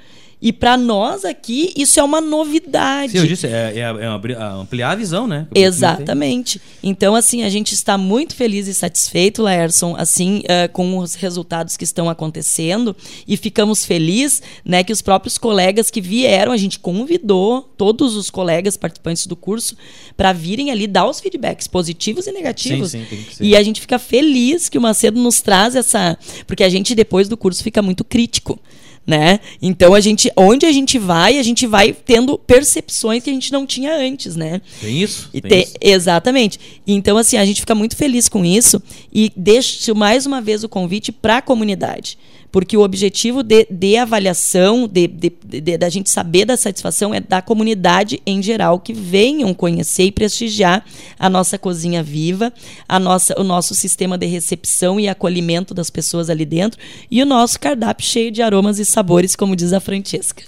E 0.43 0.53
para 0.53 0.77
nós 0.77 1.25
aqui, 1.25 1.73
isso 1.77 2.01
é 2.01 2.03
uma 2.03 2.21
novidade. 2.21 3.13
Sim, 3.13 3.19
eu 3.19 3.27
disse, 3.29 3.47
é, 3.47 3.73
é- 3.77 3.79
é 3.79 4.35
a- 4.37 4.53
ampliar 4.55 4.91
a 4.91 4.95
visão, 4.97 5.25
né? 5.29 5.47
Exatamente. 5.55 6.61
Então, 6.83 7.15
assim, 7.15 7.45
a 7.45 7.49
gente 7.49 7.73
está 7.75 7.97
muito 7.97 8.35
feliz 8.35 8.67
e 8.67 8.75
satisfeito, 8.75 9.41
Laerson, 9.43 9.95
assim, 9.97 10.43
eh, 10.47 10.67
com 10.67 10.99
os 10.99 11.15
resultados 11.15 11.77
que 11.77 11.85
estão 11.85 12.11
acontecendo 12.11 12.97
e 13.27 13.37
ficamos 13.37 13.85
felizes, 13.85 14.43
né, 14.65 14.83
que 14.83 14.93
os 14.93 15.01
próprios 15.01 15.39
colegas 15.39 15.91
que 15.93 16.01
vieram, 16.01 16.51
a 16.51 16.57
gente 16.57 16.79
convidou 16.81 17.63
todos 17.77 18.17
os 18.17 18.29
colegas 18.29 18.77
participantes 18.77 19.27
do 19.29 19.37
curso 19.37 19.77
para 20.17 20.33
virem 20.33 20.71
ali 20.73 20.89
dar 20.89 21.09
os 21.09 21.21
feedbacks 21.21 21.69
positivos 21.69 22.27
e 22.27 22.33
negativos. 22.33 22.91
Sim, 22.91 23.01
sim, 23.03 23.07
tem 23.09 23.23
que 23.23 23.37
ser. 23.37 23.45
E 23.45 23.57
a 23.57 23.63
gente 23.63 23.81
fica 23.81 23.99
feliz 23.99 24.69
que 24.69 24.77
o 24.77 24.81
Macedo 24.81 25.21
nos 25.21 25.41
traz 25.41 25.77
essa, 25.77 26.19
porque 26.49 26.65
a 26.65 26.69
gente 26.69 26.95
depois 26.97 27.29
do 27.29 27.37
curso 27.37 27.63
fica 27.63 27.81
muito 27.81 28.03
crítico. 28.03 28.59
Né? 29.05 29.41
Então 29.61 29.95
a 29.95 30.01
gente, 30.01 30.31
onde 30.37 30.67
a 30.67 30.73
gente 30.73 30.99
vai, 30.99 31.39
a 31.39 31.43
gente 31.43 31.67
vai 31.67 31.93
tendo 31.93 32.39
percepções 32.39 33.23
que 33.23 33.31
a 33.31 33.33
gente 33.33 33.53
não 33.53 33.67
tinha 33.67 33.95
antes, 33.95 34.37
né? 34.37 34.61
Tem 34.81 35.03
isso. 35.03 35.29
E 35.33 35.41
tem 35.41 35.51
tem- 35.51 35.63
isso. 35.63 35.75
exatamente. 35.81 36.59
Então, 36.87 37.17
assim, 37.19 37.37
a 37.37 37.45
gente 37.45 37.61
fica 37.61 37.75
muito 37.75 37.97
feliz 37.97 38.29
com 38.29 38.45
isso 38.45 38.83
e 39.13 39.33
deixo 39.37 39.95
mais 39.95 40.27
uma 40.27 40.41
vez 40.41 40.65
o 40.65 40.69
convite 40.69 41.11
para 41.13 41.39
a 41.39 41.43
comunidade. 41.43 42.19
Porque 42.53 42.77
o 42.77 42.83
objetivo 42.83 43.43
de, 43.43 43.67
de 43.71 43.97
avaliação, 43.97 44.87
de, 44.87 45.09
de- 45.09 45.33
de- 45.43 45.79
da 45.79 45.89
gente 45.89 46.11
saber 46.11 46.45
da 46.45 46.55
satisfação, 46.57 47.15
é 47.15 47.19
da 47.19 47.41
comunidade 47.41 48.21
em 48.27 48.43
geral 48.43 48.79
que 48.79 48.93
venham 48.93 49.55
conhecer 49.55 50.05
e 50.05 50.13
prestigiar 50.13 50.85
a 51.19 51.31
nossa 51.31 51.59
cozinha 51.59 52.03
viva, 52.03 52.53
a 52.87 52.99
nossa, 53.01 53.35
o 53.41 53.43
nosso 53.43 53.75
sistema 53.75 54.19
de 54.19 54.27
recepção 54.27 55.01
e 55.01 55.09
acolhimento 55.09 55.73
das 55.73 55.89
pessoas 55.89 56.29
ali 56.29 56.45
dentro 56.45 56.79
e 57.11 57.23
o 57.23 57.27
nosso 57.27 57.59
cardápio 57.59 58.07
cheio 58.07 58.31
de 58.31 58.43
aromas 58.43 58.79
e 58.79 58.85
sabores, 58.85 59.35
como 59.35 59.57
diz 59.57 59.73
a 59.73 59.81
Francesca. 59.81 60.43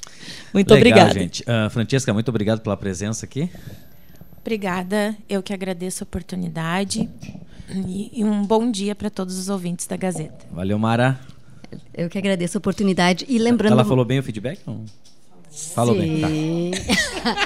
Muito 0.52 0.72
Legal, 0.74 0.88
obrigada. 0.90 1.18
gente. 1.18 1.42
Ah, 1.46 1.68
Francesca, 1.70 2.12
muito 2.12 2.28
obrigado 2.28 2.60
pela 2.60 2.76
presença 2.76 3.24
aqui. 3.24 3.48
Obrigada, 4.42 5.16
eu 5.26 5.42
que 5.42 5.54
agradeço 5.54 6.02
a 6.02 6.04
oportunidade. 6.04 7.08
E, 7.88 8.10
e 8.20 8.22
um 8.24 8.42
bom 8.44 8.70
dia 8.70 8.94
para 8.94 9.08
todos 9.08 9.38
os 9.38 9.48
ouvintes 9.48 9.86
da 9.86 9.96
Gazeta. 9.96 10.44
Valeu, 10.52 10.78
Mara. 10.78 11.18
Eu 11.94 12.08
que 12.08 12.18
agradeço 12.18 12.56
a 12.56 12.60
oportunidade. 12.60 13.24
E 13.28 13.38
lembrando. 13.38 13.72
Ela 13.72 13.84
falou 13.84 14.04
bem 14.04 14.18
o 14.18 14.22
feedback? 14.22 14.60
Não? 14.66 14.84
Falou 15.74 15.94
Sim. 15.94 16.20
bem. 16.20 16.70
Tá. 16.72 17.36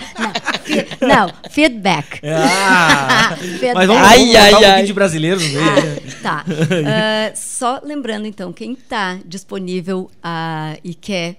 não, 1.06 1.08
não, 1.26 1.34
feedback. 1.50 2.20
Ah, 2.24 3.36
Feedback. 3.38 3.74
mas 3.74 3.86
vamos, 3.86 4.02
Ai, 4.02 4.18
vamos 4.18 4.36
ai, 4.36 4.48
um 4.48 4.50
pouquinho 4.52 4.72
ai. 4.74 4.84
de 4.84 4.92
brasileiro 4.94 5.40
no 5.40 5.46
meio. 5.48 5.60
né? 5.64 5.96
Tá. 6.22 6.44
Ah, 6.86 7.32
só 7.34 7.80
lembrando, 7.84 8.26
então, 8.26 8.52
quem 8.52 8.72
está 8.72 9.18
disponível 9.26 10.10
ah, 10.22 10.76
e 10.82 10.94
quer 10.94 11.36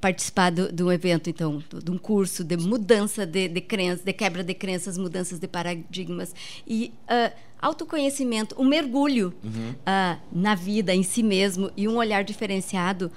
participar 0.00 0.50
do, 0.50 0.72
de 0.72 0.82
um 0.82 0.90
evento, 0.92 1.28
então, 1.30 1.62
do- 1.70 1.82
de 1.82 1.90
um 1.90 1.98
curso 1.98 2.42
de 2.44 2.56
mudança 2.56 3.24
de, 3.26 3.48
de 3.48 3.60
crenças, 3.60 4.04
de 4.04 4.12
quebra 4.12 4.42
de 4.44 4.54
crenças, 4.54 4.96
mudanças 4.98 5.38
de 5.38 5.46
paradigmas 5.48 6.34
e 6.66 6.92
ah, 7.08 7.32
autoconhecimento, 7.62 8.54
um 8.58 8.64
mergulho 8.64 9.32
ah, 9.86 10.18
na 10.32 10.54
vida, 10.56 10.92
em 10.92 11.04
si 11.04 11.22
mesmo 11.22 11.70
e 11.76 11.86
um 11.88 11.96
olhar 11.96 12.24
diferenciado. 12.24 13.10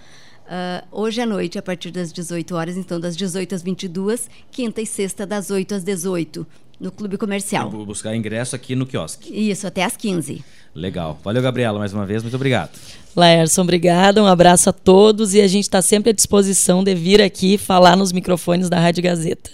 ah, 0.47 0.83
hoje 0.91 1.19
à 1.19 1.25
noite, 1.25 1.57
a 1.57 1.61
partir 1.61 1.89
das 1.91 2.13
18 2.13 2.55
horas, 2.55 2.77
então 2.77 2.99
das 2.99 3.17
18 3.17 3.55
às 3.55 3.63
22, 3.63 4.29
quinta 4.51 4.79
e 4.81 4.85
sexta 4.85 5.25
das 5.25 5.49
8 5.49 5.73
às 5.75 5.83
18, 5.83 6.45
no 6.79 6.91
Clube 6.91 7.17
Comercial. 7.17 7.69
Vou 7.69 7.85
buscar 7.85 8.15
ingresso 8.15 8.55
aqui 8.55 8.75
no 8.75 8.85
quiosque. 8.85 9.33
Isso, 9.33 9.65
até 9.65 9.83
às 9.83 9.97
15. 9.97 10.43
Legal. 10.75 11.17
Valeu, 11.23 11.41
Gabriela, 11.41 11.79
mais 11.79 11.93
uma 11.93 12.05
vez. 12.05 12.21
Muito 12.21 12.35
obrigado. 12.35 12.71
Laerson, 13.15 13.61
obrigada, 13.61 14.21
um 14.21 14.27
abraço 14.27 14.69
a 14.69 14.73
todos 14.73 15.33
e 15.33 15.39
a 15.41 15.47
gente 15.47 15.63
está 15.63 15.81
sempre 15.81 16.09
à 16.09 16.13
disposição 16.13 16.83
de 16.83 16.93
vir 16.93 17.21
aqui 17.21 17.57
falar 17.57 17.95
nos 17.95 18.11
microfones 18.11 18.67
da 18.69 18.77
Rádio 18.77 19.01
Gazeta. 19.01 19.49